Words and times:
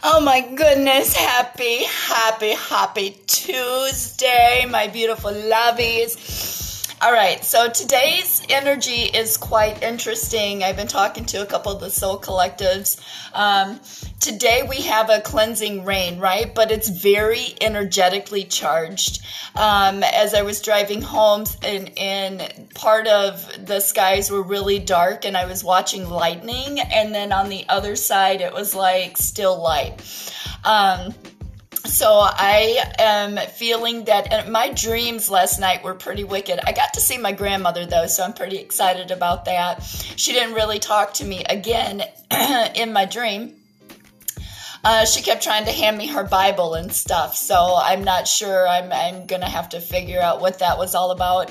Oh 0.00 0.20
my 0.20 0.40
goodness, 0.40 1.16
happy, 1.16 1.82
happy, 1.84 2.52
happy 2.52 3.16
Tuesday, 3.26 4.64
my 4.70 4.86
beautiful 4.86 5.32
lovies. 5.32 6.94
All 7.02 7.12
right, 7.12 7.44
so 7.44 7.68
today's 7.68 8.46
energy 8.48 9.10
is 9.12 9.36
quite 9.36 9.82
interesting. 9.82 10.62
I've 10.62 10.76
been 10.76 10.86
talking 10.86 11.24
to 11.26 11.42
a 11.42 11.46
couple 11.46 11.72
of 11.72 11.80
the 11.80 11.90
soul 11.90 12.20
collectives. 12.20 13.00
Um, 13.34 13.80
today 14.20 14.66
we 14.68 14.82
have 14.82 15.10
a 15.10 15.20
cleansing 15.20 15.84
rain, 15.84 16.18
right? 16.18 16.54
But 16.54 16.70
it's 16.70 16.88
very 16.88 17.54
energetically 17.60 18.44
charged. 18.44 19.22
Um, 19.54 20.02
as 20.02 20.34
I 20.34 20.42
was 20.42 20.60
driving 20.60 21.02
home, 21.02 21.44
and, 21.62 21.90
and 21.98 22.70
part 22.74 23.06
of 23.06 23.66
the 23.66 23.80
skies 23.80 24.30
were 24.30 24.42
really 24.42 24.78
dark, 24.78 25.24
and 25.24 25.36
I 25.36 25.46
was 25.46 25.64
watching 25.64 26.08
lightning, 26.08 26.78
and 26.80 27.14
then 27.14 27.32
on 27.32 27.48
the 27.48 27.64
other 27.68 27.96
side, 27.96 28.40
it 28.40 28.52
was 28.52 28.74
like 28.74 29.16
still 29.16 29.60
light. 29.60 30.02
Um, 30.64 31.14
so 31.84 32.20
I 32.20 32.92
am 32.98 33.38
feeling 33.48 34.04
that 34.04 34.50
my 34.50 34.70
dreams 34.70 35.30
last 35.30 35.58
night 35.58 35.82
were 35.82 35.94
pretty 35.94 36.24
wicked. 36.24 36.60
I 36.66 36.72
got 36.72 36.92
to 36.94 37.00
see 37.00 37.16
my 37.16 37.32
grandmother 37.32 37.86
though, 37.86 38.06
so 38.06 38.22
I'm 38.24 38.34
pretty 38.34 38.58
excited 38.58 39.10
about 39.10 39.46
that. 39.46 39.82
She 39.82 40.32
didn't 40.32 40.54
really 40.54 40.78
talk 40.78 41.14
to 41.14 41.24
me 41.24 41.44
again 41.44 42.02
in 42.74 42.92
my 42.92 43.06
dream. 43.06 43.54
Uh, 44.84 45.04
she 45.04 45.22
kept 45.22 45.42
trying 45.42 45.64
to 45.64 45.72
hand 45.72 45.98
me 45.98 46.06
her 46.08 46.24
Bible 46.24 46.74
and 46.74 46.92
stuff, 46.92 47.36
so 47.36 47.76
I'm 47.76 48.04
not 48.04 48.28
sure. 48.28 48.66
I'm, 48.66 48.92
I'm 48.92 49.26
gonna 49.26 49.48
have 49.48 49.70
to 49.70 49.80
figure 49.80 50.20
out 50.20 50.40
what 50.40 50.60
that 50.60 50.78
was 50.78 50.94
all 50.94 51.10
about. 51.10 51.50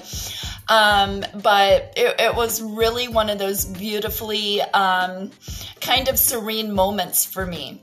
Um, 0.69 1.23
but 1.41 1.93
it, 1.95 2.19
it, 2.19 2.35
was 2.35 2.61
really 2.61 3.07
one 3.07 3.29
of 3.29 3.39
those 3.39 3.63
beautifully 3.63 4.61
um, 4.61 5.31
kind 5.79 6.09
of 6.09 6.19
serene 6.19 6.73
moments 6.73 7.25
for 7.25 7.45
me. 7.45 7.81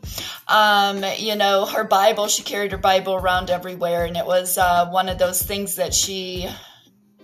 Um, 0.48 1.02
you 1.16 1.34
know, 1.34 1.64
her 1.64 1.84
Bible, 1.84 2.28
she 2.28 2.42
carried 2.42 2.72
her 2.72 2.78
Bible 2.78 3.14
around 3.14 3.48
everywhere, 3.48 4.04
and 4.04 4.18
it 4.18 4.26
was 4.26 4.58
uh, 4.58 4.90
one 4.90 5.08
of 5.08 5.18
those 5.18 5.42
things 5.42 5.76
that 5.76 5.94
she 5.94 6.46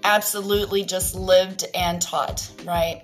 absolutely 0.05 0.85
just 0.85 1.15
lived 1.15 1.65
and 1.75 2.01
taught, 2.01 2.51
right? 2.65 3.03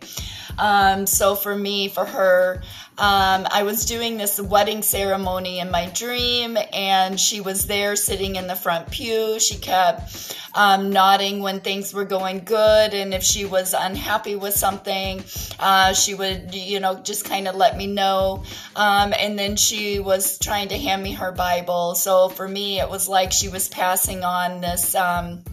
Um, 0.58 1.06
so 1.06 1.34
for 1.34 1.54
me, 1.54 1.88
for 1.88 2.04
her, 2.04 2.62
um, 2.98 3.46
I 3.50 3.64
was 3.64 3.84
doing 3.84 4.16
this 4.16 4.40
wedding 4.40 4.80
ceremony 4.80 5.58
in 5.58 5.70
my 5.70 5.90
dream, 5.90 6.56
and 6.72 7.20
she 7.20 7.40
was 7.40 7.66
there 7.66 7.94
sitting 7.94 8.36
in 8.36 8.46
the 8.46 8.56
front 8.56 8.90
pew. 8.90 9.38
She 9.38 9.56
kept 9.56 10.34
um, 10.54 10.90
nodding 10.90 11.42
when 11.42 11.60
things 11.60 11.92
were 11.92 12.06
going 12.06 12.44
good, 12.44 12.94
and 12.94 13.12
if 13.12 13.22
she 13.22 13.44
was 13.44 13.74
unhappy 13.74 14.34
with 14.34 14.54
something, 14.54 15.22
uh, 15.60 15.92
she 15.92 16.14
would, 16.14 16.54
you 16.54 16.80
know, 16.80 16.94
just 16.94 17.26
kind 17.26 17.48
of 17.48 17.54
let 17.54 17.76
me 17.76 17.86
know. 17.86 18.44
Um, 18.74 19.12
and 19.18 19.38
then 19.38 19.56
she 19.56 20.00
was 20.00 20.38
trying 20.38 20.68
to 20.68 20.78
hand 20.78 21.02
me 21.02 21.12
her 21.12 21.32
Bible. 21.32 21.94
So 21.96 22.30
for 22.30 22.48
me, 22.48 22.80
it 22.80 22.88
was 22.88 23.08
like 23.10 23.30
she 23.30 23.50
was 23.50 23.68
passing 23.68 24.24
on 24.24 24.62
this 24.62 24.94
um, 24.94 25.44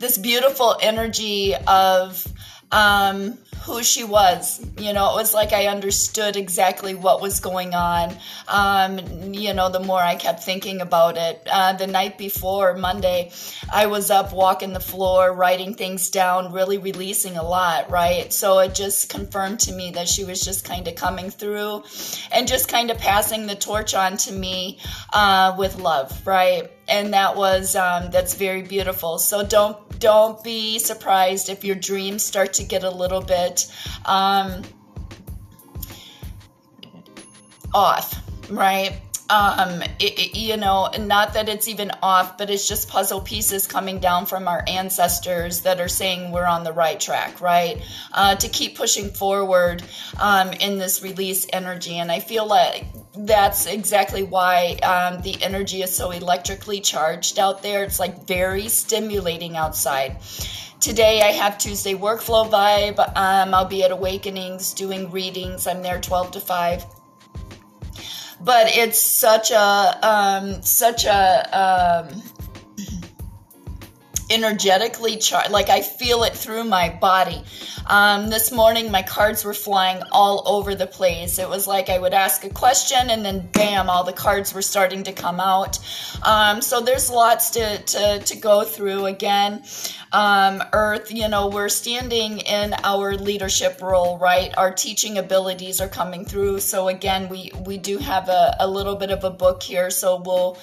this 0.00 0.18
beautiful 0.18 0.76
energy 0.80 1.54
of 1.68 2.26
um, 2.72 3.36
who 3.64 3.82
she 3.82 4.02
was. 4.02 4.64
You 4.78 4.92
know, 4.92 5.12
it 5.12 5.14
was 5.14 5.34
like 5.34 5.52
I 5.52 5.66
understood 5.66 6.36
exactly 6.36 6.94
what 6.94 7.20
was 7.20 7.40
going 7.40 7.74
on. 7.74 8.16
Um, 8.48 9.34
you 9.34 9.52
know, 9.52 9.68
the 9.68 9.80
more 9.80 10.00
I 10.00 10.16
kept 10.16 10.42
thinking 10.42 10.80
about 10.80 11.16
it. 11.18 11.46
Uh, 11.50 11.74
the 11.74 11.86
night 11.86 12.16
before, 12.16 12.74
Monday, 12.76 13.30
I 13.72 13.86
was 13.86 14.10
up 14.10 14.32
walking 14.32 14.72
the 14.72 14.80
floor, 14.80 15.32
writing 15.34 15.74
things 15.74 16.08
down, 16.10 16.52
really 16.52 16.78
releasing 16.78 17.36
a 17.36 17.42
lot, 17.42 17.90
right? 17.90 18.32
So 18.32 18.58
it 18.60 18.74
just 18.74 19.10
confirmed 19.10 19.60
to 19.60 19.72
me 19.72 19.90
that 19.92 20.08
she 20.08 20.24
was 20.24 20.40
just 20.40 20.64
kind 20.64 20.88
of 20.88 20.94
coming 20.94 21.30
through 21.30 21.84
and 22.32 22.48
just 22.48 22.68
kind 22.68 22.90
of 22.90 22.98
passing 22.98 23.46
the 23.46 23.54
torch 23.54 23.94
on 23.94 24.16
to 24.18 24.32
me 24.32 24.78
uh, 25.12 25.54
with 25.58 25.78
love, 25.78 26.26
right? 26.26 26.70
And 26.90 27.14
that 27.14 27.36
was 27.36 27.76
um, 27.76 28.10
that's 28.10 28.34
very 28.34 28.62
beautiful. 28.62 29.18
So 29.18 29.44
don't 29.44 29.76
don't 29.98 30.42
be 30.42 30.78
surprised 30.78 31.48
if 31.48 31.64
your 31.64 31.76
dreams 31.76 32.22
start 32.22 32.54
to 32.54 32.64
get 32.64 32.84
a 32.84 32.90
little 32.90 33.20
bit 33.20 33.70
um, 34.04 34.62
off, 37.72 38.22
right? 38.50 39.00
um, 39.30 39.82
it, 40.00 40.18
it, 40.18 40.36
you 40.36 40.56
know, 40.56 40.90
not 40.98 41.34
that 41.34 41.48
it's 41.48 41.68
even 41.68 41.92
off, 42.02 42.36
but 42.36 42.50
it's 42.50 42.68
just 42.68 42.88
puzzle 42.88 43.20
pieces 43.20 43.66
coming 43.66 44.00
down 44.00 44.26
from 44.26 44.48
our 44.48 44.64
ancestors 44.66 45.62
that 45.62 45.80
are 45.80 45.88
saying 45.88 46.32
we're 46.32 46.46
on 46.46 46.64
the 46.64 46.72
right 46.72 46.98
track, 46.98 47.40
right? 47.40 47.80
Uh, 48.12 48.34
to 48.34 48.48
keep 48.48 48.76
pushing 48.76 49.10
forward 49.10 49.84
um, 50.18 50.52
in 50.54 50.78
this 50.78 51.02
release 51.02 51.46
energy. 51.52 51.98
And 51.98 52.10
I 52.10 52.18
feel 52.18 52.46
like 52.46 52.86
that's 53.14 53.66
exactly 53.66 54.22
why 54.22 54.74
um, 54.82 55.22
the 55.22 55.42
energy 55.42 55.82
is 55.82 55.94
so 55.94 56.10
electrically 56.10 56.80
charged 56.80 57.38
out 57.38 57.62
there. 57.62 57.82
It's 57.84 57.98
like 57.98 58.26
very 58.26 58.68
stimulating 58.68 59.56
outside. 59.56 60.18
Today 60.80 61.20
I 61.20 61.32
have 61.32 61.58
Tuesday 61.58 61.94
workflow 61.94 62.48
vibe. 62.48 62.98
Um, 63.16 63.52
I'll 63.54 63.64
be 63.66 63.82
at 63.84 63.90
Awakenings 63.90 64.72
doing 64.74 65.10
readings. 65.10 65.66
I'm 65.66 65.82
there 65.82 66.00
12 66.00 66.32
to 66.32 66.40
5 66.40 66.86
but 68.40 68.74
it's 68.74 68.98
such 68.98 69.50
a 69.50 69.98
um, 70.02 70.62
such 70.62 71.04
a 71.04 72.08
um, 72.08 72.22
energetically 74.30 75.16
charged. 75.18 75.50
Like 75.50 75.68
I 75.68 75.82
feel 75.82 76.22
it 76.24 76.34
through 76.34 76.64
my 76.64 76.88
body. 76.88 77.42
Um, 77.86 78.28
this 78.28 78.52
morning, 78.52 78.90
my 78.90 79.02
cards 79.02 79.44
were 79.44 79.54
flying 79.54 80.02
all 80.12 80.42
over 80.46 80.74
the 80.74 80.86
place. 80.86 81.38
It 81.38 81.48
was 81.48 81.66
like 81.66 81.88
I 81.88 81.98
would 81.98 82.14
ask 82.14 82.44
a 82.44 82.50
question, 82.50 83.10
and 83.10 83.24
then 83.24 83.48
bam, 83.52 83.88
all 83.88 84.04
the 84.04 84.12
cards 84.12 84.54
were 84.54 84.62
starting 84.62 85.04
to 85.04 85.12
come 85.12 85.40
out. 85.40 85.78
Um, 86.22 86.60
so 86.60 86.80
there's 86.80 87.10
lots 87.10 87.50
to, 87.50 87.78
to, 87.78 88.18
to 88.18 88.36
go 88.36 88.64
through. 88.64 89.06
Again, 89.06 89.62
um, 90.12 90.62
Earth, 90.72 91.12
you 91.12 91.28
know, 91.28 91.48
we're 91.48 91.68
standing 91.68 92.38
in 92.38 92.74
our 92.82 93.14
leadership 93.14 93.80
role, 93.80 94.18
right? 94.18 94.52
Our 94.56 94.72
teaching 94.72 95.18
abilities 95.18 95.80
are 95.80 95.88
coming 95.88 96.24
through. 96.24 96.60
So 96.60 96.88
again, 96.88 97.28
we 97.28 97.52
we 97.64 97.78
do 97.78 97.98
have 97.98 98.28
a, 98.28 98.56
a 98.60 98.68
little 98.68 98.96
bit 98.96 99.10
of 99.10 99.24
a 99.24 99.30
book 99.30 99.62
here. 99.62 99.90
So 99.90 100.20
we'll 100.24 100.58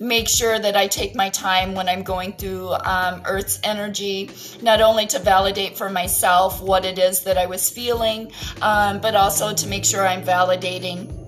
make 0.00 0.28
sure 0.28 0.58
that 0.58 0.76
I 0.76 0.86
take 0.86 1.14
my 1.14 1.28
time 1.30 1.74
when 1.74 1.88
I'm 1.88 2.02
going 2.02 2.32
through. 2.32 2.72
Um, 2.72 3.22
Earth's 3.26 3.60
energy, 3.62 4.30
not 4.62 4.80
only 4.80 5.06
to 5.06 5.18
validate 5.18 5.76
for 5.76 5.90
myself 5.90 6.55
what 6.60 6.84
it 6.84 6.98
is 6.98 7.22
that 7.22 7.36
I 7.36 7.46
was 7.46 7.70
feeling, 7.70 8.32
um, 8.62 9.00
but 9.00 9.14
also 9.14 9.54
to 9.54 9.66
make 9.66 9.84
sure 9.84 10.06
I'm 10.06 10.22
validating 10.22 11.25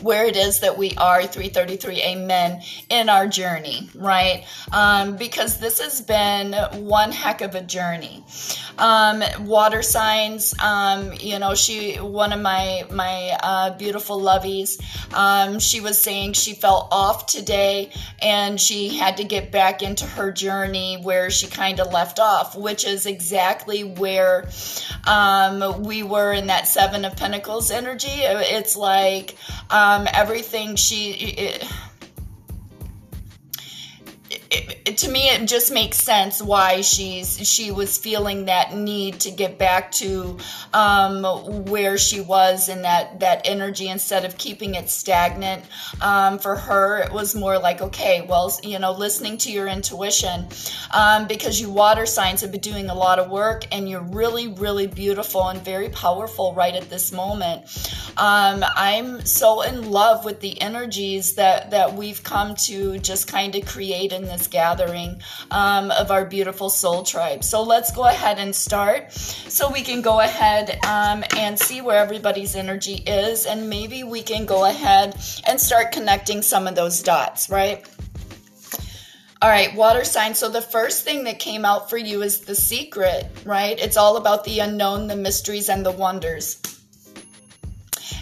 where 0.00 0.24
it 0.26 0.36
is 0.36 0.60
that 0.60 0.78
we 0.78 0.94
are 0.96 1.22
333 1.22 2.02
amen 2.02 2.62
in 2.88 3.08
our 3.08 3.26
journey 3.26 3.88
right? 3.94 4.44
Um, 4.72 5.16
because 5.16 5.58
this 5.58 5.80
has 5.80 6.00
been 6.00 6.52
one 6.86 7.12
heck 7.12 7.40
of 7.40 7.54
a 7.54 7.62
journey. 7.62 8.24
Um, 8.78 9.22
water 9.40 9.82
signs 9.82 10.54
um, 10.62 11.12
you 11.20 11.38
know 11.38 11.54
she 11.54 11.96
one 11.96 12.32
of 12.32 12.40
my 12.40 12.84
my 12.90 13.36
uh, 13.42 13.76
beautiful 13.76 14.20
lovies 14.20 14.80
um, 15.14 15.58
she 15.58 15.80
was 15.80 16.00
saying 16.00 16.32
she 16.32 16.54
felt 16.54 16.88
off 16.90 17.26
today 17.26 17.90
and 18.22 18.58
she 18.60 18.96
had 18.96 19.18
to 19.18 19.24
get 19.24 19.52
back 19.52 19.82
into 19.82 20.06
her 20.06 20.32
journey 20.32 20.98
where 21.02 21.28
she 21.30 21.46
kind 21.48 21.80
of 21.80 21.92
left 21.92 22.18
off 22.18 22.56
which 22.56 22.86
is 22.86 23.04
exactly 23.04 23.84
where 23.84 24.48
um, 25.06 25.82
we 25.82 26.02
were 26.02 26.32
in 26.32 26.46
that 26.46 26.66
seven 26.66 27.04
of 27.04 27.16
pentacles 27.16 27.70
energy. 27.70 28.08
It's 28.08 28.76
like 28.76 29.36
um, 29.70 29.81
everything 30.12 30.76
she 30.76 31.12
it, 31.12 31.64
it, 34.52 34.98
to 34.98 35.10
me 35.10 35.30
it 35.30 35.46
just 35.46 35.72
makes 35.72 35.96
sense 35.96 36.42
why 36.42 36.80
she's 36.80 37.46
she 37.48 37.70
was 37.70 37.96
feeling 37.96 38.44
that 38.46 38.74
need 38.74 39.20
to 39.20 39.30
get 39.30 39.58
back 39.58 39.90
to 39.92 40.36
um, 40.74 41.22
where 41.66 41.96
she 41.96 42.20
was 42.20 42.68
in 42.68 42.82
that 42.82 43.20
that 43.20 43.42
energy 43.44 43.88
instead 43.88 44.24
of 44.24 44.36
keeping 44.36 44.74
it 44.74 44.90
stagnant. 44.90 45.64
Um, 46.00 46.38
for 46.38 46.56
her 46.56 46.98
it 46.98 47.12
was 47.12 47.34
more 47.34 47.58
like 47.58 47.80
okay 47.80 48.26
well 48.28 48.52
you 48.62 48.78
know 48.78 48.92
listening 48.92 49.38
to 49.38 49.50
your 49.50 49.66
intuition 49.66 50.46
um, 50.92 51.26
because 51.26 51.60
you 51.60 51.70
water 51.70 52.06
signs 52.06 52.40
have 52.42 52.52
been 52.52 52.60
doing 52.60 52.90
a 52.90 52.94
lot 52.94 53.18
of 53.18 53.30
work 53.30 53.64
and 53.72 53.88
you're 53.88 54.02
really 54.02 54.48
really 54.48 54.86
beautiful 54.86 55.48
and 55.48 55.60
very 55.62 55.88
powerful 55.88 56.54
right 56.54 56.74
at 56.74 56.90
this 56.90 57.12
moment. 57.12 57.62
Um, 58.16 58.64
i'm 58.76 59.24
so 59.24 59.62
in 59.62 59.90
love 59.90 60.24
with 60.24 60.40
the 60.40 60.60
energies 60.60 61.34
that 61.34 61.70
that 61.70 61.94
we've 61.94 62.22
come 62.22 62.54
to 62.54 62.98
just 62.98 63.28
kind 63.28 63.54
of 63.54 63.64
create 63.66 64.12
in 64.12 64.24
this 64.24 64.41
gathering 64.48 65.20
um, 65.50 65.90
of 65.90 66.10
our 66.10 66.24
beautiful 66.24 66.70
soul 66.70 67.02
tribe. 67.02 67.44
So 67.44 67.62
let's 67.62 67.92
go 67.92 68.04
ahead 68.04 68.38
and 68.38 68.54
start 68.54 69.12
so 69.12 69.70
we 69.70 69.82
can 69.82 70.02
go 70.02 70.20
ahead 70.20 70.78
um, 70.84 71.24
and 71.36 71.58
see 71.58 71.80
where 71.80 71.98
everybody's 71.98 72.54
energy 72.54 73.02
is, 73.06 73.46
and 73.46 73.68
maybe 73.68 74.04
we 74.04 74.22
can 74.22 74.46
go 74.46 74.64
ahead 74.64 75.16
and 75.46 75.60
start 75.60 75.92
connecting 75.92 76.42
some 76.42 76.66
of 76.66 76.74
those 76.74 77.02
dots, 77.02 77.50
right? 77.50 77.86
All 79.42 79.48
right, 79.48 79.74
water 79.74 80.04
sign. 80.04 80.36
So 80.36 80.48
the 80.48 80.62
first 80.62 81.04
thing 81.04 81.24
that 81.24 81.40
came 81.40 81.64
out 81.64 81.90
for 81.90 81.96
you 81.98 82.22
is 82.22 82.42
the 82.42 82.54
secret, 82.54 83.26
right? 83.44 83.76
It's 83.76 83.96
all 83.96 84.16
about 84.16 84.44
the 84.44 84.60
unknown, 84.60 85.08
the 85.08 85.16
mysteries, 85.16 85.68
and 85.68 85.84
the 85.84 85.90
wonders. 85.90 86.61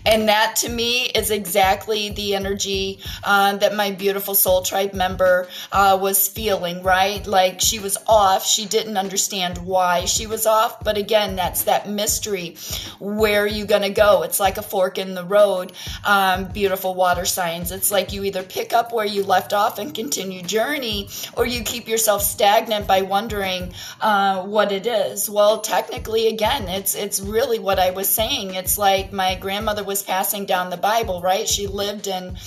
And 0.05 0.29
that 0.29 0.57
to 0.57 0.69
me 0.69 1.07
is 1.07 1.31
exactly 1.31 2.11
the 2.11 2.35
energy 2.35 3.01
uh, 3.25 3.57
that 3.57 3.75
my 3.75 3.91
beautiful 3.91 4.35
soul 4.35 4.63
tribe 4.63 4.95
member 4.95 5.49
uh, 5.73 5.99
was 6.01 6.29
feeling, 6.29 6.83
right? 6.83 7.27
Like 7.27 7.61
she 7.61 7.79
was 7.79 7.99
off. 8.07 8.47
She 8.47 8.67
didn't 8.67 8.97
understand 8.97 9.59
why 9.59 10.05
she 10.05 10.27
was 10.27 10.47
off. 10.47 10.83
But 10.83 10.97
again, 10.97 11.37
that's 11.37 11.65
that 11.65 11.89
mystery. 11.89 12.57
Where 12.99 13.43
are 13.45 13.47
you 13.47 13.65
going 13.65 13.83
to 13.83 13.91
go? 13.91 14.23
It's 14.23 14.41
like 14.41 14.59
a 14.59 14.63
fork 14.63 14.99
in 14.99 15.15
the 15.15 15.25
road. 15.25 15.73
Um, 16.05 16.47
beautiful 16.47 16.95
water 16.95 17.25
signs. 17.25 17.73
It's 17.73 17.91
like 17.91 18.13
you 18.13 18.25
either 18.25 18.43
pick 18.43 18.73
up 18.73 18.93
where 18.93 19.07
you 19.07 19.23
left 19.23 19.53
off 19.53 19.79
and 19.79 19.95
continue 19.95 20.43
journey, 20.43 21.09
or 21.37 21.47
you 21.47 21.63
keep 21.63 21.89
yourself 21.89 22.23
stagnant 22.23 22.87
by 22.87 23.03
wondering 23.03 23.73
uh, 24.01 24.43
what 24.43 24.73
it 24.73 24.87
is. 24.87 25.29
Well, 25.29 25.61
technically, 25.61 26.29
again, 26.29 26.69
it's 26.69 26.95
it's 26.95 27.21
really 27.21 27.59
what 27.59 27.79
I 27.79 27.91
was 27.91 28.09
saying. 28.09 28.55
It's 28.55 28.79
like 28.79 29.13
my 29.13 29.35
grandmother 29.35 29.85
was 29.91 30.05
passing 30.05 30.47
down 30.47 30.71
the 30.71 30.77
Bible, 30.77 31.21
right? 31.21 31.49
She 31.49 31.67
lived 31.67 32.07
and 32.07 32.39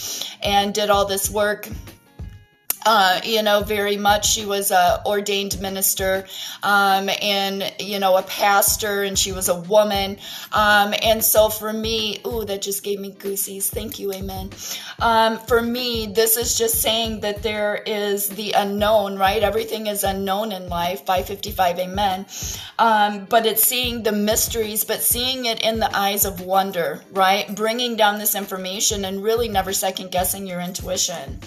and 0.41 0.73
did 0.73 0.89
all 0.89 1.05
this 1.05 1.29
work 1.29 1.67
uh, 2.85 3.21
you 3.23 3.41
know, 3.43 3.61
very 3.61 3.97
much. 3.97 4.29
She 4.29 4.45
was 4.45 4.71
a 4.71 5.01
ordained 5.05 5.59
minister 5.61 6.25
um, 6.61 7.09
and, 7.21 7.73
you 7.79 7.99
know, 7.99 8.17
a 8.17 8.23
pastor, 8.23 9.03
and 9.03 9.17
she 9.17 9.31
was 9.31 9.49
a 9.49 9.59
woman. 9.59 10.17
Um, 10.51 10.93
and 11.01 11.23
so 11.23 11.49
for 11.49 11.71
me, 11.71 12.19
ooh, 12.25 12.45
that 12.45 12.61
just 12.61 12.83
gave 12.83 12.99
me 12.99 13.11
goosies. 13.11 13.69
Thank 13.69 13.99
you, 13.99 14.11
amen. 14.13 14.51
Um, 14.99 15.39
for 15.39 15.61
me, 15.61 16.07
this 16.07 16.37
is 16.37 16.57
just 16.57 16.81
saying 16.81 17.21
that 17.21 17.43
there 17.43 17.81
is 17.85 18.29
the 18.29 18.53
unknown, 18.53 19.17
right? 19.17 19.41
Everything 19.41 19.87
is 19.87 20.03
unknown 20.03 20.51
in 20.51 20.69
life, 20.69 20.99
555, 20.99 21.79
amen. 21.79 22.25
Um, 22.79 23.25
but 23.25 23.45
it's 23.45 23.63
seeing 23.63 24.03
the 24.03 24.11
mysteries, 24.11 24.83
but 24.83 25.01
seeing 25.01 25.45
it 25.45 25.61
in 25.63 25.79
the 25.79 25.95
eyes 25.95 26.25
of 26.25 26.41
wonder, 26.41 27.01
right? 27.11 27.53
Bringing 27.55 27.95
down 27.95 28.19
this 28.19 28.35
information 28.35 29.05
and 29.05 29.23
really 29.23 29.47
never 29.47 29.73
second 29.73 30.11
guessing 30.11 30.47
your 30.47 30.59
intuition. 30.59 31.39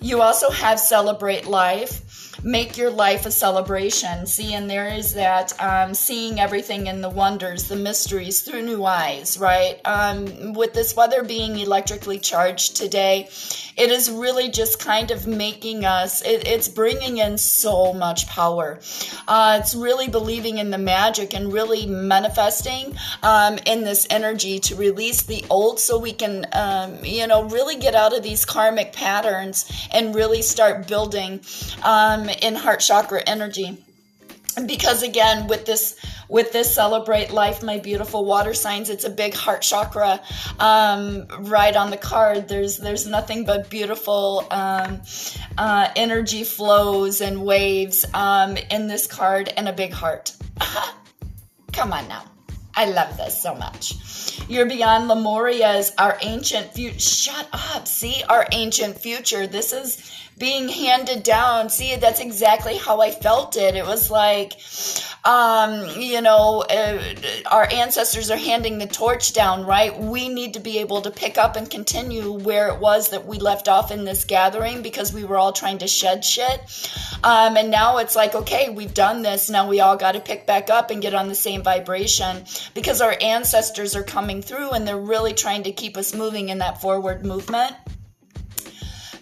You 0.00 0.22
also 0.22 0.50
have 0.50 0.78
Celebrate 0.78 1.46
Life. 1.46 2.27
Make 2.44 2.76
your 2.76 2.90
life 2.90 3.26
a 3.26 3.30
celebration. 3.30 4.26
See, 4.26 4.54
and 4.54 4.70
there 4.70 4.88
is 4.88 5.14
that 5.14 5.52
um, 5.60 5.92
seeing 5.92 6.38
everything 6.38 6.86
in 6.86 7.00
the 7.00 7.10
wonders, 7.10 7.64
the 7.64 7.76
mysteries 7.76 8.42
through 8.42 8.62
new 8.62 8.84
eyes, 8.84 9.38
right? 9.38 9.80
Um, 9.84 10.52
with 10.52 10.72
this 10.72 10.94
weather 10.94 11.24
being 11.24 11.58
electrically 11.58 12.18
charged 12.20 12.76
today, 12.76 13.28
it 13.76 13.90
is 13.90 14.10
really 14.10 14.50
just 14.50 14.80
kind 14.80 15.10
of 15.10 15.26
making 15.26 15.84
us, 15.84 16.22
it, 16.22 16.46
it's 16.46 16.68
bringing 16.68 17.18
in 17.18 17.38
so 17.38 17.92
much 17.92 18.26
power. 18.26 18.80
Uh, 19.26 19.58
it's 19.60 19.74
really 19.74 20.08
believing 20.08 20.58
in 20.58 20.70
the 20.70 20.78
magic 20.78 21.34
and 21.34 21.52
really 21.52 21.86
manifesting 21.86 22.96
um, 23.22 23.58
in 23.66 23.84
this 23.84 24.06
energy 24.10 24.58
to 24.60 24.76
release 24.76 25.22
the 25.22 25.44
old 25.50 25.78
so 25.78 25.98
we 25.98 26.12
can, 26.12 26.46
um, 26.52 27.04
you 27.04 27.26
know, 27.26 27.44
really 27.44 27.76
get 27.76 27.94
out 27.94 28.16
of 28.16 28.22
these 28.22 28.44
karmic 28.44 28.92
patterns 28.92 29.70
and 29.92 30.14
really 30.14 30.42
start 30.42 30.86
building 30.86 31.40
um, 31.82 32.27
in 32.28 32.54
heart 32.54 32.80
chakra 32.80 33.22
energy 33.26 33.78
because 34.66 35.02
again 35.02 35.46
with 35.46 35.64
this 35.66 35.96
with 36.28 36.52
this 36.52 36.74
celebrate 36.74 37.30
life 37.30 37.62
my 37.62 37.78
beautiful 37.78 38.24
water 38.24 38.54
signs 38.54 38.90
it's 38.90 39.04
a 39.04 39.10
big 39.10 39.34
heart 39.34 39.62
chakra 39.62 40.20
um, 40.58 41.26
right 41.40 41.76
on 41.76 41.90
the 41.90 41.96
card 41.96 42.48
there's 42.48 42.78
there's 42.78 43.06
nothing 43.06 43.44
but 43.44 43.70
beautiful 43.70 44.46
um, 44.50 45.00
uh, 45.56 45.88
energy 45.96 46.44
flows 46.44 47.20
and 47.20 47.44
waves 47.44 48.04
um, 48.14 48.56
in 48.70 48.88
this 48.88 49.06
card 49.06 49.52
and 49.56 49.68
a 49.68 49.72
big 49.72 49.92
heart 49.92 50.32
come 51.72 51.92
on 51.92 52.06
now 52.08 52.24
I 52.78 52.84
love 52.84 53.16
this 53.16 53.36
so 53.36 53.56
much. 53.56 54.38
You're 54.48 54.66
beyond 54.66 55.08
Lemuria's 55.08 55.90
our 55.98 56.16
ancient 56.22 56.72
future. 56.72 57.00
Shut 57.00 57.48
up. 57.52 57.88
See, 57.88 58.22
our 58.28 58.46
ancient 58.52 58.96
future. 58.96 59.48
This 59.48 59.72
is 59.72 60.27
being 60.38 60.68
handed 60.68 61.22
down. 61.22 61.68
See, 61.68 61.96
that's 61.96 62.20
exactly 62.20 62.76
how 62.76 63.00
I 63.00 63.10
felt 63.10 63.56
it. 63.56 63.74
It 63.74 63.84
was 63.84 64.10
like, 64.10 64.54
um, 65.24 66.00
you 66.00 66.20
know, 66.20 66.62
uh, 66.62 67.02
our 67.50 67.68
ancestors 67.72 68.30
are 68.30 68.36
handing 68.36 68.78
the 68.78 68.86
torch 68.86 69.32
down, 69.32 69.66
right? 69.66 69.98
We 69.98 70.28
need 70.28 70.54
to 70.54 70.60
be 70.60 70.78
able 70.78 71.02
to 71.02 71.10
pick 71.10 71.38
up 71.38 71.56
and 71.56 71.68
continue 71.68 72.32
where 72.32 72.68
it 72.68 72.78
was 72.78 73.10
that 73.10 73.26
we 73.26 73.38
left 73.38 73.68
off 73.68 73.90
in 73.90 74.04
this 74.04 74.24
gathering 74.24 74.82
because 74.82 75.12
we 75.12 75.24
were 75.24 75.36
all 75.36 75.52
trying 75.52 75.78
to 75.78 75.88
shed 75.88 76.24
shit. 76.24 76.60
Um, 77.24 77.56
and 77.56 77.70
now 77.70 77.98
it's 77.98 78.14
like, 78.14 78.34
okay, 78.34 78.70
we've 78.70 78.94
done 78.94 79.22
this. 79.22 79.50
Now 79.50 79.68
we 79.68 79.80
all 79.80 79.96
got 79.96 80.12
to 80.12 80.20
pick 80.20 80.46
back 80.46 80.70
up 80.70 80.90
and 80.90 81.02
get 81.02 81.14
on 81.14 81.28
the 81.28 81.34
same 81.34 81.62
vibration 81.62 82.44
because 82.74 83.00
our 83.00 83.16
ancestors 83.20 83.96
are 83.96 84.04
coming 84.04 84.40
through 84.40 84.70
and 84.70 84.86
they're 84.86 84.96
really 84.96 85.34
trying 85.34 85.64
to 85.64 85.72
keep 85.72 85.96
us 85.96 86.14
moving 86.14 86.48
in 86.48 86.58
that 86.58 86.80
forward 86.80 87.26
movement 87.26 87.74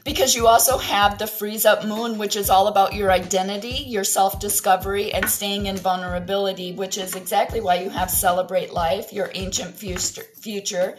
because 0.06 0.36
you 0.36 0.46
also 0.46 0.78
have 0.78 1.18
the 1.18 1.26
freeze 1.26 1.66
up 1.66 1.84
moon, 1.84 2.16
which 2.16 2.36
is 2.36 2.48
all 2.48 2.68
about 2.68 2.94
your 2.94 3.10
identity, 3.10 3.84
your 3.88 4.04
self 4.04 4.38
discovery, 4.38 5.12
and 5.12 5.28
staying 5.28 5.66
in 5.66 5.76
vulnerability, 5.76 6.72
which 6.72 6.96
is 6.96 7.16
exactly 7.16 7.60
why 7.60 7.74
you 7.80 7.90
have 7.90 8.08
celebrate 8.08 8.72
life, 8.72 9.12
your 9.12 9.30
ancient 9.34 9.74
future, 9.74 10.96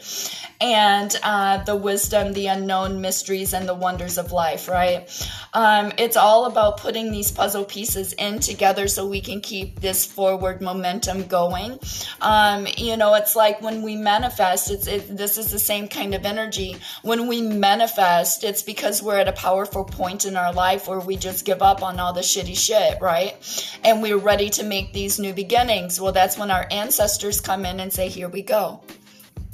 and 0.60 1.18
uh, 1.24 1.64
the 1.64 1.76
wisdom, 1.76 2.34
the 2.34 2.48
unknown 2.48 3.00
mysteries, 3.00 3.54
and 3.54 3.68
the 3.68 3.74
wonders 3.74 4.18
of 4.18 4.34
life, 4.34 4.68
right? 4.68 5.10
Um, 5.54 5.94
it's 5.98 6.18
all 6.18 6.46
about 6.46 6.78
putting 6.78 7.12
these 7.12 7.32
puzzle 7.32 7.64
pieces 7.64 8.14
in 8.14 8.40
together 8.40 8.88
so 8.88 9.08
we 9.08 9.22
can 9.22 9.40
keep 9.40 9.80
this 9.80 10.06
forward 10.06 10.62
momentum 10.62 11.28
going. 11.28 11.80
Um, 12.22 12.68
you 12.78 12.98
know, 12.98 13.14
it's 13.14 13.36
like 13.36 13.62
when 13.62 13.82
we 13.82 13.96
manifest, 13.96 14.70
it's 14.70 14.88
it, 14.88 15.16
this 15.16 15.38
is 15.38 15.50
the 15.52 15.60
same 15.60 15.88
kind 15.88 16.14
of 16.14 16.26
energy. 16.26 16.76
When 17.04 17.28
we 17.28 17.42
manifest, 17.42 18.44
it's 18.44 18.62
because 18.62 18.97
because 18.98 19.06
we're 19.06 19.20
at 19.20 19.28
a 19.28 19.34
powerful 19.34 19.84
point 19.84 20.26
in 20.26 20.36
our 20.36 20.52
life 20.52 20.88
where 20.88 21.00
we 21.00 21.16
just 21.16 21.46
give 21.46 21.62
up 21.62 21.84
on 21.84 22.00
all 22.00 22.14
the 22.14 22.22
shitty 22.22 22.58
shit, 22.58 23.00
right? 23.00 23.36
And 23.84 24.02
we're 24.02 24.18
ready 24.18 24.50
to 24.52 24.64
make 24.64 24.92
these 24.92 25.20
new 25.20 25.34
beginnings. 25.34 26.02
Well, 26.02 26.14
that's 26.14 26.36
when 26.36 26.50
our 26.50 26.66
ancestors 26.72 27.40
come 27.40 27.64
in 27.64 27.80
and 27.80 27.94
say, 27.94 28.10
Here 28.10 28.28
we 28.28 28.42
go. 28.42 28.82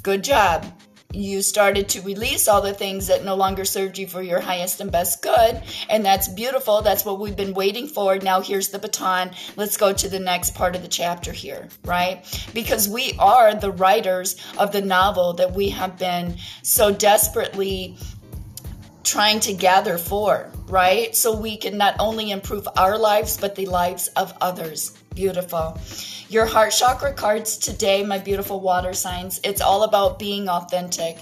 Good 0.02 0.24
job. 0.24 0.64
You 1.12 1.42
started 1.42 1.90
to 1.90 2.02
release 2.02 2.48
all 2.48 2.60
the 2.60 2.72
things 2.72 3.06
that 3.06 3.24
no 3.24 3.36
longer 3.36 3.64
served 3.64 3.98
you 3.98 4.06
for 4.06 4.20
your 4.20 4.40
highest 4.40 4.80
and 4.80 4.90
best 4.90 5.22
good. 5.22 5.62
And 5.88 6.04
that's 6.04 6.26
beautiful. 6.26 6.82
That's 6.82 7.04
what 7.04 7.20
we've 7.20 7.36
been 7.36 7.54
waiting 7.54 7.86
for. 7.86 8.18
Now, 8.18 8.40
here's 8.40 8.70
the 8.70 8.80
baton. 8.80 9.30
Let's 9.56 9.76
go 9.76 9.92
to 9.92 10.08
the 10.08 10.18
next 10.18 10.54
part 10.54 10.74
of 10.74 10.82
the 10.82 10.88
chapter 10.88 11.32
here, 11.32 11.68
right? 11.84 12.24
Because 12.52 12.88
we 12.88 13.12
are 13.18 13.54
the 13.54 13.70
writers 13.70 14.36
of 14.58 14.72
the 14.72 14.82
novel 14.82 15.34
that 15.34 15.52
we 15.52 15.68
have 15.68 15.98
been 15.98 16.36
so 16.62 16.92
desperately 16.92 17.96
trying 19.04 19.38
to 19.40 19.52
gather 19.52 19.98
for, 19.98 20.50
right? 20.66 21.14
So 21.14 21.36
we 21.36 21.56
can 21.56 21.76
not 21.76 21.96
only 21.98 22.30
improve 22.30 22.66
our 22.76 22.98
lives, 22.98 23.36
but 23.36 23.54
the 23.54 23.66
lives 23.66 24.08
of 24.08 24.34
others. 24.40 24.96
Beautiful. 25.14 25.78
Your 26.28 26.46
heart 26.46 26.72
chakra 26.72 27.12
cards 27.12 27.58
today, 27.58 28.02
my 28.02 28.18
beautiful 28.18 28.60
water 28.60 28.94
signs, 28.94 29.40
it's 29.44 29.60
all 29.60 29.84
about 29.84 30.18
being 30.18 30.48
authentic. 30.48 31.18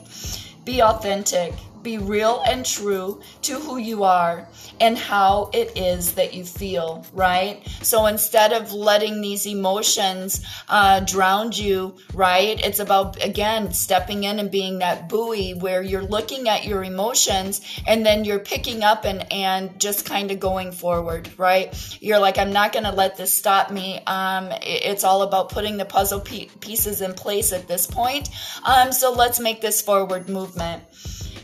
Be 0.65 0.81
authentic. 0.81 1.53
Be 1.83 1.99
real 1.99 2.43
and 2.47 2.65
true 2.65 3.21
to 3.43 3.59
who 3.59 3.77
you 3.77 4.05
are 4.05 4.49
and 4.81 4.97
how 4.97 5.51
it 5.53 5.77
is 5.77 6.15
that 6.15 6.35
you 6.35 6.45
feel, 6.45 7.05
right? 7.13 7.67
So 7.83 8.07
instead 8.07 8.53
of 8.53 8.73
letting 8.73 9.21
these 9.21 9.47
emotions 9.47 10.45
uh, 10.69 11.01
drown 11.01 11.53
you, 11.53 11.97
right? 12.15 12.65
It's 12.65 12.79
about, 12.79 13.23
again, 13.25 13.73
stepping 13.73 14.25
in 14.25 14.39
and 14.39 14.51
being 14.51 14.79
that 14.79 15.09
buoy 15.09 15.53
where 15.55 15.83
you're 15.83 16.03
looking 16.03 16.49
at 16.49 16.65
your 16.65 16.85
emotions 16.85 17.61
and 17.87 18.07
then 18.07 18.25
you're 18.25 18.39
picking 18.39 18.83
up 18.83 19.05
and, 19.05 19.31
and 19.33 19.81
just 19.81 20.07
kind 20.07 20.31
of 20.31 20.41
going 20.41 20.73
forward, 20.73 21.31
right? 21.37 21.75
You're 22.01 22.19
like, 22.19 22.39
I'm 22.39 22.53
not 22.53 22.73
going 22.73 22.85
to 22.85 22.93
let 22.93 23.17
this 23.17 23.35
stop 23.35 23.71
me. 23.71 24.01
Um, 24.07 24.51
it's 24.63 25.05
all 25.05 25.23
about 25.23 25.49
putting 25.49 25.77
the 25.77 25.85
puzzle 25.85 26.21
pieces 26.21 27.01
in 27.01 27.15
place 27.15 27.53
at 27.53 27.67
this 27.69 27.87
point. 27.87 28.29
Um, 28.65 28.93
so 28.93 29.13
let's 29.13 29.41
make 29.41 29.61
this 29.61 29.83
forward 29.83 30.29
movement. 30.29 30.83